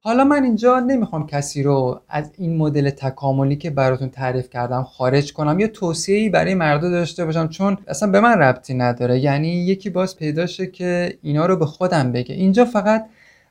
حالا 0.09 0.25
من 0.25 0.45
اینجا 0.45 0.81
نمی‌خوام 0.81 1.27
کسی 1.27 1.63
رو 1.63 2.01
از 2.09 2.31
این 2.39 2.57
مدل 2.57 2.91
تکاملی 2.91 3.57
که 3.57 3.71
براتون 3.71 4.09
تعریف 4.09 4.51
کردم 4.51 4.83
خارج 4.83 5.33
کنم. 5.33 5.59
یا 5.61 5.69
توصیه‌ای 5.69 6.29
برای 6.29 6.55
مردا 6.55 6.91
داشته 6.91 7.25
باشم 7.25 7.49
چون 7.49 7.79
اصلا 7.89 8.11
به 8.11 8.21
من 8.21 8.39
ربطی 8.39 8.75
نداره. 8.75 9.19
یعنی 9.19 9.49
یکی 9.49 9.91
باز 9.91 10.17
پیداشه 10.17 10.67
که 10.67 11.19
اینا 11.23 11.47
رو 11.47 11.57
به 11.57 11.67
خودم 11.67 12.13
بگه. 12.13 12.35
اینجا 12.35 12.65
فقط 12.65 13.07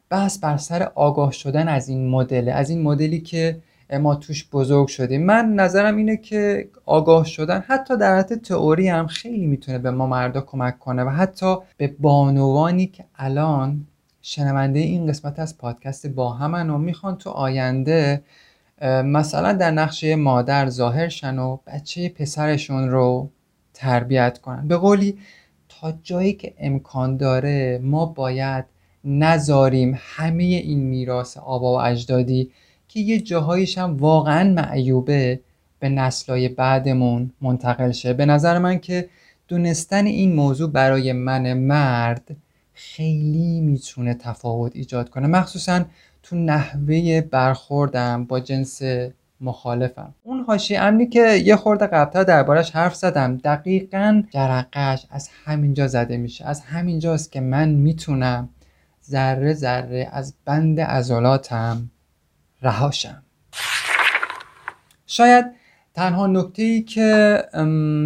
بحث 0.10 0.40
بر 0.40 0.58
سر 0.58 0.84
آگاه 0.96 1.32
شدن 1.32 1.68
از 1.68 1.90
این 1.90 2.10
مدل 2.10 2.50
از 2.50 2.70
این 2.70 2.82
مدلی 2.82 3.20
که 3.20 3.58
ما 4.00 4.16
توش 4.16 4.50
بزرگ 4.50 4.88
شدیم. 4.88 5.26
من 5.26 5.54
نظرم 5.54 5.96
اینه 5.96 6.18
که 6.18 6.70
آگاه 6.86 7.26
شدن 7.26 7.64
حتی 7.68 7.98
در 7.98 8.18
حد 8.18 8.42
تئوری 8.42 8.88
هم 8.88 9.08
خیلی 9.08 9.46
می‌تونه 9.46 9.78
به 9.80 9.92
ما 9.92 10.08
مردا 10.08 10.42
کمک 10.42 10.80
کنه 10.80 11.04
و 11.04 11.10
حتی 11.10 11.56
به 11.78 11.96
بانوانی 12.00 12.88
که 12.88 13.04
الان 13.16 13.86
شنونده 14.30 14.80
این 14.80 15.08
قسمت 15.08 15.40
از 15.40 15.58
پادکست 15.58 16.08
با 16.08 16.34
همن 16.34 16.70
و 16.70 16.78
می‌خوان 16.78 17.18
تو 17.18 17.30
آینده 17.30 18.22
مثلا 19.04 19.54
در 19.54 19.72
نقشه 19.72 20.16
مادر 20.16 20.70
ظاهر 20.70 21.10
شن 21.10 21.40
و 21.40 21.58
بچه 21.68 22.10
پسرشون 22.10 22.90
رو 22.90 23.30
تربیت 23.74 24.38
کنن. 24.38 24.68
به 24.68 24.78
قولی 24.78 25.18
تا 25.70 25.94
جایی 26.04 26.34
که 26.34 26.54
امکان 26.58 27.18
داره 27.18 27.80
ما 27.84 28.06
باید 28.06 28.66
نذاریم 29.06 29.98
همه 29.98 30.44
این 30.44 30.80
میراث 30.80 31.38
آبا 31.38 31.74
و 31.74 31.82
اجدادی 31.82 32.52
که 32.88 33.00
یه 33.00 33.20
جاهایش 33.20 33.78
هم 33.78 33.98
واقعا 33.98 34.54
معیوبه 34.54 35.40
به 35.80 35.90
نسلای 35.90 36.50
بعدمون 36.50 37.32
منتقل 37.42 37.92
شه. 37.92 38.14
به 38.14 38.26
نظر 38.26 38.58
من 38.58 38.80
که 38.80 39.10
دونستن 39.48 40.06
این 40.06 40.36
موضوع 40.36 40.72
برای 40.72 41.14
من 41.14 41.54
مرد 41.54 42.36
خیلی 42.78 43.62
می‌تونه 43.62 44.14
تفاوت 44.14 44.76
ایجاد 44.76 45.10
کنه. 45.10 45.28
مخصوصا 45.28 45.86
تو 46.24 46.36
نحوه 46.36 47.22
برخوردم 47.22 48.26
با 48.26 48.40
جنس 48.40 48.82
مخالفم. 49.42 50.14
اون 50.24 50.44
هاشی 50.44 50.76
امنی 50.76 51.08
که 51.08 51.32
یه 51.34 51.56
خورده 51.56 51.88
قبلتر 51.88 52.24
دربارش 52.24 52.72
حرف 52.72 52.96
زدم 52.96 53.38
دقیقا 53.38 54.24
جرقش 54.30 55.06
از 55.10 55.30
همینجا 55.46 55.88
زده 55.88 56.18
میشه. 56.18 56.46
از 56.46 56.62
همینجاست 56.62 57.32
که 57.32 57.42
من 57.42 57.70
می‌تونم 57.70 58.50
ذره 59.10 59.54
ذره 59.54 60.10
از 60.12 60.34
بند 60.46 60.80
عضلاتم 60.80 61.92
رهاشم. 62.62 63.24
شاید 65.08 65.46
تنها 65.98 66.28
نکته 66.28 66.64
ای 66.64 66.82
که 66.82 67.44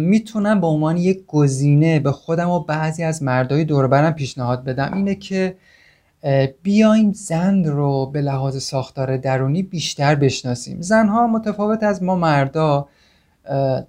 می‌تونم 0.06 0.60
به 0.60 0.66
عنوان 0.66 0.96
یک 0.96 1.26
گزینه 1.26 2.00
به 2.00 2.12
خودم 2.12 2.50
و 2.50 2.60
بعضی 2.60 3.02
از 3.02 3.22
مردای 3.22 3.64
دوربرم 3.64 4.12
پیشنهاد 4.12 4.64
بدم 4.64 4.90
اینه 4.94 5.14
که 5.14 5.56
بیایم 6.62 7.12
زن 7.12 7.64
رو 7.64 8.06
به 8.06 8.20
لحاظ 8.20 8.62
ساختار 8.62 9.16
درونی 9.16 9.62
بیشتر 9.62 10.14
بشناسیم. 10.14 10.80
زنها 10.80 11.26
متفاوت 11.26 11.82
از 11.82 12.02
ما 12.02 12.16
مردا 12.16 12.88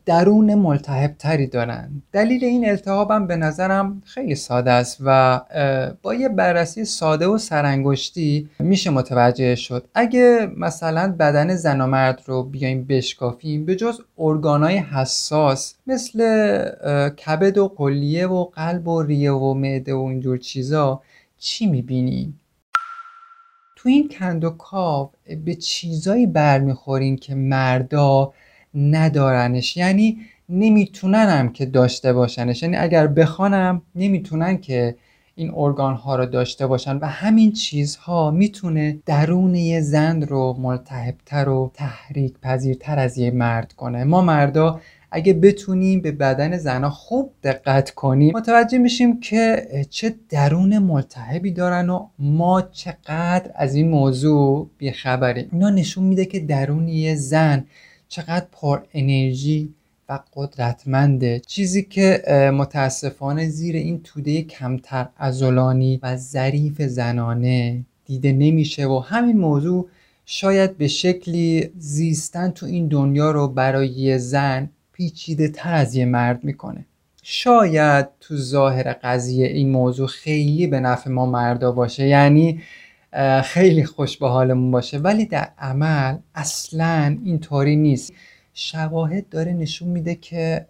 درون 0.05 0.55
ملتهب 0.55 1.15
تری 1.19 1.47
دارن. 1.47 1.89
دلیل 2.11 2.45
این 2.45 2.69
التهاب 2.69 3.11
هم 3.11 3.27
به 3.27 3.35
نظرم 3.35 4.01
خیلی 4.05 4.35
ساده 4.35 4.71
است 4.71 4.97
و 5.05 5.41
با 6.01 6.13
یه 6.13 6.29
بررسی 6.29 6.85
ساده 6.85 7.27
و 7.27 7.37
سرانگشتی 7.37 8.49
میشه 8.59 8.89
متوجه 8.89 9.55
شد. 9.55 9.87
اگه 9.93 10.51
مثلا 10.57 11.15
بدن 11.19 11.55
زن 11.55 11.81
و 11.81 11.87
مرد 11.87 12.21
رو 12.25 12.43
بیایم 12.43 12.83
بشکافیم 12.83 13.65
به 13.65 13.75
جز 13.75 13.99
ارگانای 14.17 14.77
حساس 14.77 15.75
مثل 15.87 16.19
کبد 17.09 17.57
و 17.57 17.67
قلیه 17.67 18.27
و 18.27 18.43
قلب 18.43 18.87
و 18.87 19.01
ریه 19.01 19.31
و 19.31 19.53
معده 19.53 19.93
و 19.93 19.99
اینجور 19.99 20.37
چیزا 20.37 21.01
چی 21.37 21.65
می‌بینیم 21.67 22.39
تو 23.75 23.89
این 23.89 24.09
کندوکاو 24.09 25.11
به 25.45 25.55
چیزایی 25.55 26.27
برمیخورین 26.27 27.15
که 27.15 27.35
مردا 27.35 28.33
ندارنش. 28.75 29.77
یعنی 29.77 30.17
نمی‌تونن 30.49 31.25
هم 31.25 31.49
که 31.49 31.65
داشته 31.65 32.13
باشنش. 32.13 32.63
یعنی 32.63 32.75
اگر 32.75 33.07
بخوانم 33.07 33.81
نمی‌تونن 33.95 34.57
که 34.57 34.95
این 35.35 35.51
ارگان 35.55 35.93
ها 35.93 36.15
رو 36.15 36.25
داشته 36.25 36.67
باشن. 36.67 36.97
و 36.97 37.05
همین 37.05 37.51
چیزها 37.51 38.31
می‌تونه 38.31 38.99
درون 39.05 39.55
یه 39.55 39.81
زن 39.81 40.21
رو 40.21 40.57
ملتهبتر 40.59 41.49
و 41.49 41.71
تحریک 41.73 42.33
پذیرتر 42.41 42.99
از 42.99 43.17
یه 43.17 43.31
مرد 43.31 43.73
کنه. 43.73 44.03
ما 44.03 44.21
مردا 44.21 44.79
اگه 45.11 45.33
بتونیم 45.33 46.01
به 46.01 46.11
بدن 46.11 46.57
زنها 46.57 46.89
خوب 46.89 47.31
دقت 47.43 47.91
کنیم 47.91 48.37
متوجه 48.37 48.77
میشیم 48.77 49.19
که 49.19 49.67
چه 49.89 50.15
درون 50.29 50.77
ملتهبی 50.77 51.51
دارن 51.51 51.89
و 51.89 52.07
ما 52.19 52.61
چقدر 52.61 53.51
از 53.55 53.75
این 53.75 53.89
موضوع 53.89 54.69
بیخبریم. 54.77 55.49
اینا 55.51 55.69
نشون 55.69 56.03
میده 56.03 56.25
که 56.25 56.39
درون 56.39 56.87
یه 56.87 57.15
زن 57.15 57.65
چقدر 58.13 58.45
پر 58.51 58.79
انرژی 58.93 59.73
و 60.09 60.19
قدرتمنده. 60.33 61.41
چیزی 61.47 61.83
که 61.83 62.23
متاسفانه 62.57 63.49
زیر 63.49 63.75
این 63.75 64.01
توده 64.03 64.41
کمتر 64.41 65.07
ازولانی 65.17 65.99
و 66.03 66.17
ظریف 66.17 66.81
زنانه 66.81 67.85
دیده 68.05 68.31
نمیشه 68.31 68.87
و 68.87 68.99
همین 68.99 69.37
موضوع 69.37 69.89
شاید 70.25 70.77
به 70.77 70.87
شکلی 70.87 71.69
زیستن 71.77 72.51
تو 72.51 72.65
این 72.65 72.87
دنیا 72.87 73.31
رو 73.31 73.47
برای 73.47 73.87
یه 73.87 74.17
زن 74.17 74.69
پیچیده 74.93 75.47
تر 75.47 75.73
از 75.73 75.95
یه 75.95 76.05
مرد 76.05 76.43
می‌کنه. 76.43 76.85
شاید 77.23 78.07
تو 78.19 78.37
ظاهر 78.37 78.93
قضیه 78.93 79.47
این 79.47 79.69
موضوع 79.69 80.07
خیلی 80.07 80.67
به 80.67 80.79
نفع 80.79 81.09
ما 81.09 81.25
مردا 81.25 81.71
باشه. 81.71 82.07
یعنی 82.07 82.61
خیلی 83.43 83.83
خوش 83.83 84.17
به 84.17 84.27
حالمون 84.27 84.71
باشه. 84.71 84.97
ولی 84.97 85.25
در 85.25 85.49
عمل 85.59 86.17
اصلا 86.35 87.17
اینطوری 87.23 87.75
نیست. 87.75 88.13
شواهد 88.53 89.29
داره 89.29 89.53
نشون 89.53 89.89
میده 89.89 90.15
که 90.15 90.67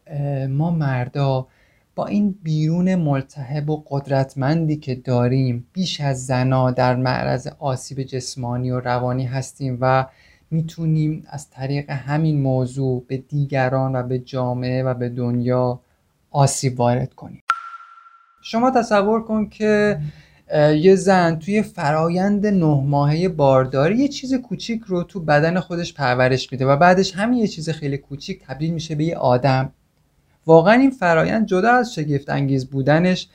ما 0.49 0.71
مردا 0.71 1.47
با 1.95 2.05
این 2.05 2.35
بیرون 2.43 2.95
ملتهب 2.95 3.69
و 3.69 3.83
قدرتمندی 3.87 4.77
که 4.77 4.95
داریم 4.95 5.67
بیش 5.73 6.01
از 6.01 6.25
زنا 6.25 6.71
در 6.71 6.95
معرض 6.95 7.47
آسیب 7.59 8.03
جسمانی 8.03 8.71
و 8.71 8.79
روانی 8.79 9.25
هستیم 9.25 9.77
و 9.81 10.05
می‌تونیم 10.51 11.23
از 11.29 11.49
طریق 11.49 11.89
همین 11.89 12.41
موضوع 12.41 13.05
به 13.07 13.17
دیگران 13.17 13.95
و 13.95 14.03
به 14.03 14.19
جامعه 14.19 14.83
و 14.83 14.93
به 14.93 15.09
دنیا 15.09 15.79
آسیب 16.31 16.79
وارد 16.79 17.13
کنیم. 17.13 17.41
شما 18.43 18.71
تصور 18.71 19.23
کن 19.23 19.49
که 19.49 19.99
یه 20.79 20.95
زن 20.95 21.39
توی 21.39 21.61
فرایند 21.61 22.47
نه 22.47 22.81
ماهه 22.81 23.29
بارداری 23.29 23.97
یه 23.97 24.07
چیز 24.07 24.33
کوچیک 24.33 24.81
رو 24.87 25.03
تو 25.03 25.19
بدن 25.19 25.59
خودش 25.59 25.93
پرورش 25.93 26.51
میده 26.51 26.65
و 26.65 26.77
بعدش 26.77 27.15
همین 27.15 27.39
یه 27.39 27.47
چیز 27.47 27.69
خیلی 27.69 27.97
کوچیک 27.97 28.41
تبدیل 28.47 28.73
میشه 28.73 28.95
به 28.95 29.03
یه 29.03 29.15
آدم. 29.15 29.71
واقعا 30.45 30.73
این 30.73 30.91
فرایند 30.91 31.45
جدا 31.45 31.71
از 31.71 31.93
شگفت 31.93 32.29
انگیز 32.29 32.69
بودنش 32.69 33.27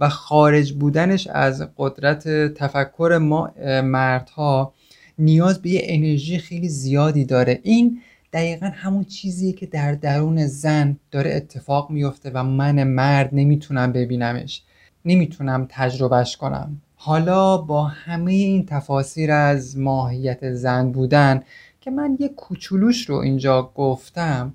و 0.00 0.08
خارج 0.08 0.72
بودنش 0.72 1.26
از 1.26 1.68
قدرت 1.76 2.28
تفکر 2.54 3.18
ما 3.22 3.52
مردها 3.82 4.74
نیاز 5.18 5.62
به 5.62 5.70
یه 5.70 5.80
انرژی 5.84 6.38
خیلی 6.38 6.68
زیادی 6.68 7.24
داره. 7.24 7.60
این 7.62 8.00
دقیقا 8.32 8.70
همون 8.74 9.04
چیزیه 9.04 9.52
که 9.52 9.66
در 9.66 9.92
درون 9.92 10.46
زن 10.46 10.96
داره 11.10 11.34
اتفاق 11.34 11.90
میفته 11.90 12.30
و 12.34 12.42
من 12.42 12.84
مرد 12.84 13.28
نمی‌تونم 13.32 13.92
ببینمش. 13.92 14.62
نمی‌تونم 15.04 15.66
تجربهش 15.68 16.36
کنم. 16.36 16.80
حالا 16.94 17.58
با 17.58 17.84
همه 17.84 18.32
این 18.32 18.66
تفاسیر 18.66 19.32
از 19.32 19.78
ماهیت 19.78 20.52
زن 20.52 20.92
بودن 20.92 21.42
که 21.80 21.90
من 21.90 22.16
یه 22.20 22.28
کوچولوش 22.28 23.10
رو 23.10 23.16
اینجا 23.16 23.72
گفتم 23.74 24.54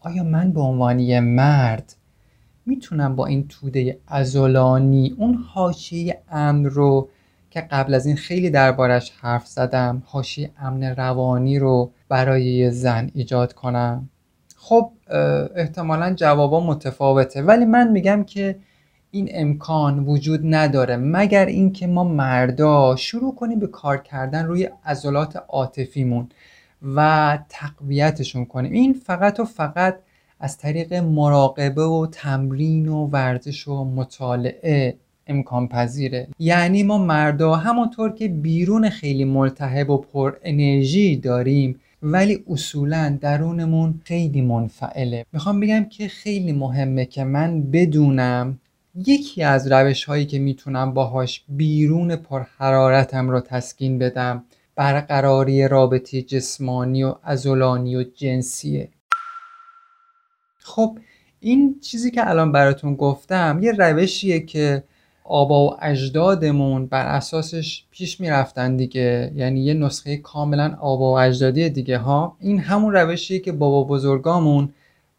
آیا 0.00 0.22
من 0.22 0.52
به 0.52 0.60
عنوان 0.60 1.20
مرد 1.20 1.94
می‌تونم 2.66 3.16
با 3.16 3.26
این 3.26 3.48
توده 3.48 3.98
ازولانی 4.06 5.14
اون 5.18 5.34
حاشیه 5.34 6.22
امن 6.30 6.64
رو 6.64 7.08
که 7.50 7.60
قبل 7.60 7.94
از 7.94 8.06
این 8.06 8.16
خیلی 8.16 8.50
دربارش 8.50 9.12
حرف 9.20 9.46
زدم 9.46 10.02
حاشیه 10.06 10.50
امن 10.58 10.82
روانی 10.82 11.58
رو 11.58 11.92
برای 12.08 12.44
یه 12.44 12.70
زن 12.70 13.10
ایجاد 13.14 13.52
کنم؟ 13.52 14.08
خب 14.56 14.92
احتمالا 15.56 16.14
جوابا 16.14 16.60
متفاوته 16.60 17.42
ولی 17.42 17.64
من 17.64 17.88
میگم 17.88 18.24
که 18.24 18.58
این 19.10 19.28
امکان 19.32 19.98
وجود 19.98 20.40
نداره. 20.44 20.96
مگر 20.96 21.46
اینکه 21.46 21.86
ما 21.86 22.04
مردا 22.04 22.96
شروع 22.96 23.34
کنیم 23.34 23.58
به 23.58 23.66
کار 23.66 23.96
کردن 23.96 24.44
روی 24.44 24.68
عضلات 24.84 25.36
عاطفیمون 25.48 26.28
و 26.96 27.38
تقویتشون 27.48 28.44
کنیم. 28.44 28.72
این 28.72 28.92
فقط 28.92 29.40
و 29.40 29.44
فقط 29.44 29.98
از 30.40 30.58
طریق 30.58 30.94
مراقبه 30.94 31.84
و 31.84 32.06
تمرین 32.12 32.88
و 32.88 33.06
ورزش 33.06 33.68
و 33.68 33.84
مطالعه 33.84 34.96
امکان 35.26 35.68
پذیره. 35.68 36.28
یعنی 36.38 36.82
ما 36.82 36.98
مردا 36.98 37.56
همونطور 37.56 38.12
که 38.12 38.28
بیرون 38.28 38.88
خیلی 38.88 39.24
ملتهب 39.24 39.90
و 39.90 39.96
پر 39.96 40.32
انرژی 40.42 41.16
داریم 41.16 41.80
ولی 42.02 42.44
اصولا 42.50 43.18
درونمون 43.20 44.00
خیلی 44.04 44.40
منفعله. 44.40 45.24
می‌خوام 45.32 45.60
بگم 45.60 45.84
که 45.84 46.08
خیلی 46.08 46.52
مهمه 46.52 47.04
که 47.04 47.24
من 47.24 47.62
بدونم 47.62 48.58
یکی 49.06 49.42
از 49.42 49.72
روش 49.72 50.04
هایی 50.04 50.26
که 50.26 50.38
می‌تونم 50.38 50.94
باهاش 50.94 51.44
بیرون 51.48 52.16
پرحرارتم 52.16 53.30
رو 53.30 53.40
تسکین 53.40 53.98
بدم 53.98 54.44
برقراری 54.76 55.68
رابطه 55.68 56.22
جسمانی 56.22 57.04
و 57.04 57.14
ازولانی 57.22 57.96
و 57.96 58.02
جنسیه. 58.02 58.88
خب 60.58 60.98
این 61.40 61.80
چیزی 61.80 62.10
که 62.10 62.28
الان 62.28 62.52
براتون 62.52 62.94
گفتم 62.94 63.60
یه 63.62 63.72
روشیه 63.72 64.40
که 64.40 64.84
آبا 65.24 65.66
و 65.66 65.76
اجدادمون 65.80 66.86
بر 66.86 67.06
اساسش 67.06 67.84
پیش 67.90 68.20
می‌رفتن 68.20 68.76
دیگه. 68.76 69.32
یعنی 69.34 69.60
یه 69.60 69.74
نسخه 69.74 70.16
کاملا 70.16 70.76
آبا 70.80 71.12
و 71.12 71.18
اجدادی 71.18 71.70
دیگه 71.70 71.98
ها؟ 71.98 72.36
این 72.40 72.60
همون 72.60 72.92
روشیه 72.92 73.38
که 73.38 73.52
بابا 73.52 73.84
بزرگامون 73.84 74.74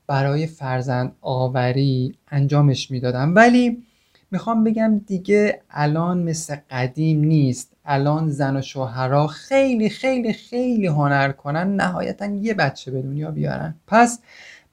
برای 0.09 0.47
فرزند 0.47 1.15
آوری 1.21 2.15
انجامش 2.27 2.91
می‌دادم. 2.91 3.35
ولی 3.35 3.83
می‌خوام 4.31 4.63
بگم 4.63 5.01
دیگه 5.07 5.61
الان 5.69 6.23
مثل 6.23 6.55
قدیم 6.69 7.23
نیست. 7.23 7.73
الان 7.85 8.29
زن 8.29 8.57
و 8.57 8.61
شوهرها 8.61 9.27
خیلی 9.27 9.89
خیلی 9.89 10.33
خیلی 10.33 10.87
هنر 10.87 11.31
کنن 11.31 11.75
نهایتا 11.75 12.25
یه 12.25 12.53
بچه 12.53 12.91
به 12.91 13.01
دنیا 13.01 13.31
بیارن. 13.31 13.75
پس 13.87 14.19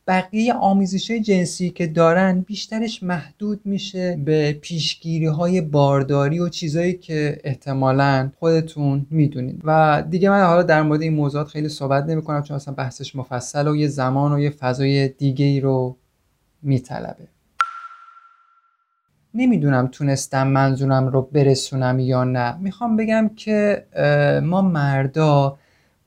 بقیه 0.08 0.54
آمیزش 0.54 1.10
جنسی 1.10 1.70
که 1.70 1.86
دارن 1.86 2.40
بیشترش 2.40 3.02
محدود 3.02 3.60
میشه 3.64 4.16
به 4.24 4.52
پیشگیری 4.52 5.26
های 5.26 5.60
بارداری 5.60 6.38
و 6.38 6.48
چیزایی 6.48 6.92
که 6.92 7.40
احتمالا 7.44 8.30
خودتون 8.38 9.06
می‌دونید. 9.10 9.60
و 9.64 10.02
دیگه 10.10 10.30
من 10.30 10.44
حالا 10.44 10.62
در 10.62 10.82
مورد 10.82 11.02
این 11.02 11.14
موضوعات 11.14 11.46
خیلی 11.46 11.68
صحبت 11.68 12.04
نمی 12.04 12.22
کنم 12.22 12.42
چون 12.42 12.54
اصلا 12.54 12.74
بحثش 12.74 13.16
مفصل 13.16 13.68
و 13.68 13.76
یه 13.76 13.88
زمان 13.88 14.32
و 14.32 14.40
یه 14.40 14.50
فضای 14.50 15.08
دیگه 15.08 15.44
ای 15.44 15.60
رو 15.60 15.96
میطلبه. 16.62 17.28
نمی‌دونم 19.34 19.86
تونستم 19.86 20.48
منظورم 20.48 21.06
رو 21.06 21.22
برسونم 21.22 21.98
یا 21.98 22.24
نه. 22.24 22.56
می‌خوام 22.56 22.96
بگم 22.96 23.30
که 23.36 23.86
ما 24.42 24.62
مردا 24.62 25.58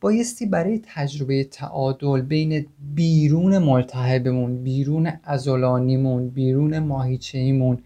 بایستی 0.01 0.45
برای 0.45 0.81
تجربه 0.83 1.43
تعادل 1.43 2.21
بین 2.21 2.65
بیرون 2.95 3.57
ملتهبمون 3.57 4.63
بیرون 4.63 5.11
ازولانیمون 5.23 6.29
بیرون 6.29 6.79
ماهیچهیمون 6.79 7.77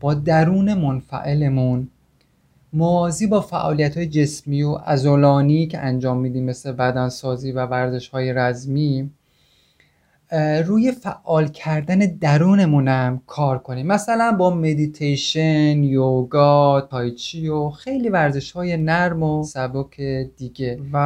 با 0.00 0.14
درون 0.14 0.74
منفعلمون 0.74 1.88
موازی 2.72 3.26
با 3.26 3.40
فعالیت 3.40 3.96
های 3.96 4.06
جسمی 4.06 4.62
و 4.62 4.78
ازولانی 4.84 5.66
که 5.66 5.78
انجام 5.78 6.18
میدیم 6.18 6.44
مثل 6.44 6.72
بدنسازی 6.72 7.52
و 7.52 7.66
ورزش 7.66 8.08
های 8.08 8.32
رزمی 8.32 9.10
روی 10.66 10.92
فعال 10.92 11.48
کردن 11.48 11.98
درونمونم 11.98 13.22
کار 13.26 13.58
کنیم. 13.58 13.86
مثلا 13.86 14.32
با 14.32 14.50
مدیتیشن 14.50 15.84
یوگا 15.84 16.80
تایچی 16.80 17.48
و 17.48 17.70
خیلی 17.70 18.08
ورزش 18.08 18.52
های 18.52 18.76
نرم 18.76 19.22
و 19.22 19.44
سبک 19.44 20.00
دیگه. 20.36 20.80
و 20.92 20.96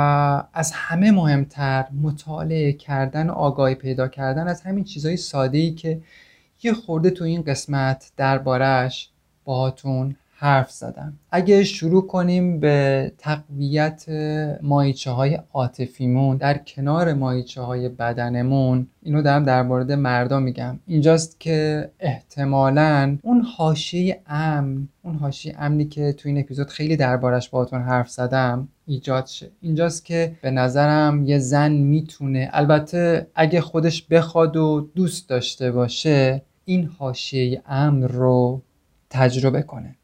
از 0.53 0.73
همه 0.75 1.11
مهمتر 1.11 1.85
مطالعه 2.03 2.73
کردن 2.73 3.31
و 3.31 3.33
آگاهی 3.33 3.75
پیدا 3.75 4.09
کردن 4.09 4.49
از 4.49 4.63
همین 4.63 4.85
چیزهای 4.85 5.17
ساده 5.17 5.59
ای 5.59 5.75
که 5.75 6.01
یه 6.63 6.73
خورده 6.73 7.11
تو 7.11 7.25
این 7.25 7.43
قسمت 7.43 8.13
دربارهش 8.17 9.11
باهاتون 9.45 10.17
حرف 10.45 10.71
زدم. 10.71 11.13
اگه 11.31 11.65
شروع 11.65 12.07
کنیم 12.07 12.61
به 12.61 13.13
تقویت 13.19 14.05
مایچه 14.63 15.11
های 15.11 15.39
عاطفیمون 15.53 16.37
در 16.37 16.59
کنار 16.59 17.13
مایچه 17.13 17.61
های 17.61 17.89
بدنمون 17.89 18.87
اینو 19.03 19.23
دارم 19.23 19.45
در 19.45 19.63
مورد 19.63 19.93
مردا 19.93 20.41
میگم. 20.41 20.79
اینجاست 20.87 21.41
که 21.41 21.91
احتمالا 22.01 23.19
اون 23.23 23.41
حاشیه 23.41 24.21
امن 24.27 24.89
اون 25.03 25.15
حاشیه 25.15 25.55
امنی 25.59 25.85
که 25.85 26.13
تو 26.13 26.29
این 26.29 26.39
اپیزود 26.39 26.69
خیلی 26.69 26.97
دربارش 26.97 27.49
باهاتون 27.49 27.83
حرف 27.83 28.11
زدم 28.11 28.69
ایجاد 28.87 29.27
شه. 29.27 29.51
اینجاست 29.61 30.05
که 30.05 30.37
به 30.43 30.51
نظرم 30.51 31.27
یه 31.27 31.39
زن 31.39 31.73
می‌تونه 31.73 32.51
البته 32.53 33.27
اگه 33.35 33.61
خودش 33.61 34.03
بخواد 34.03 34.57
و 34.57 34.89
دوست 34.95 35.29
داشته 35.29 35.73
باشه 35.73 36.43
این 36.65 36.91
حاشیه 36.99 37.63
امن 37.67 38.03
رو 38.03 38.63
تجربه 39.11 39.63
کنه. 39.63 39.97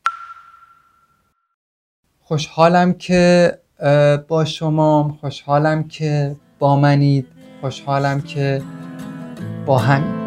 خوشحالم 2.31 2.93
که 2.93 3.53
با 4.29 4.45
شما 4.45 5.19
خوشحالم 5.21 5.88
که 5.88 6.37
با 6.59 6.77
منید 6.77 7.27
خوشحالم 7.61 8.21
که 8.21 8.62
با 9.66 9.79
همین 9.79 10.21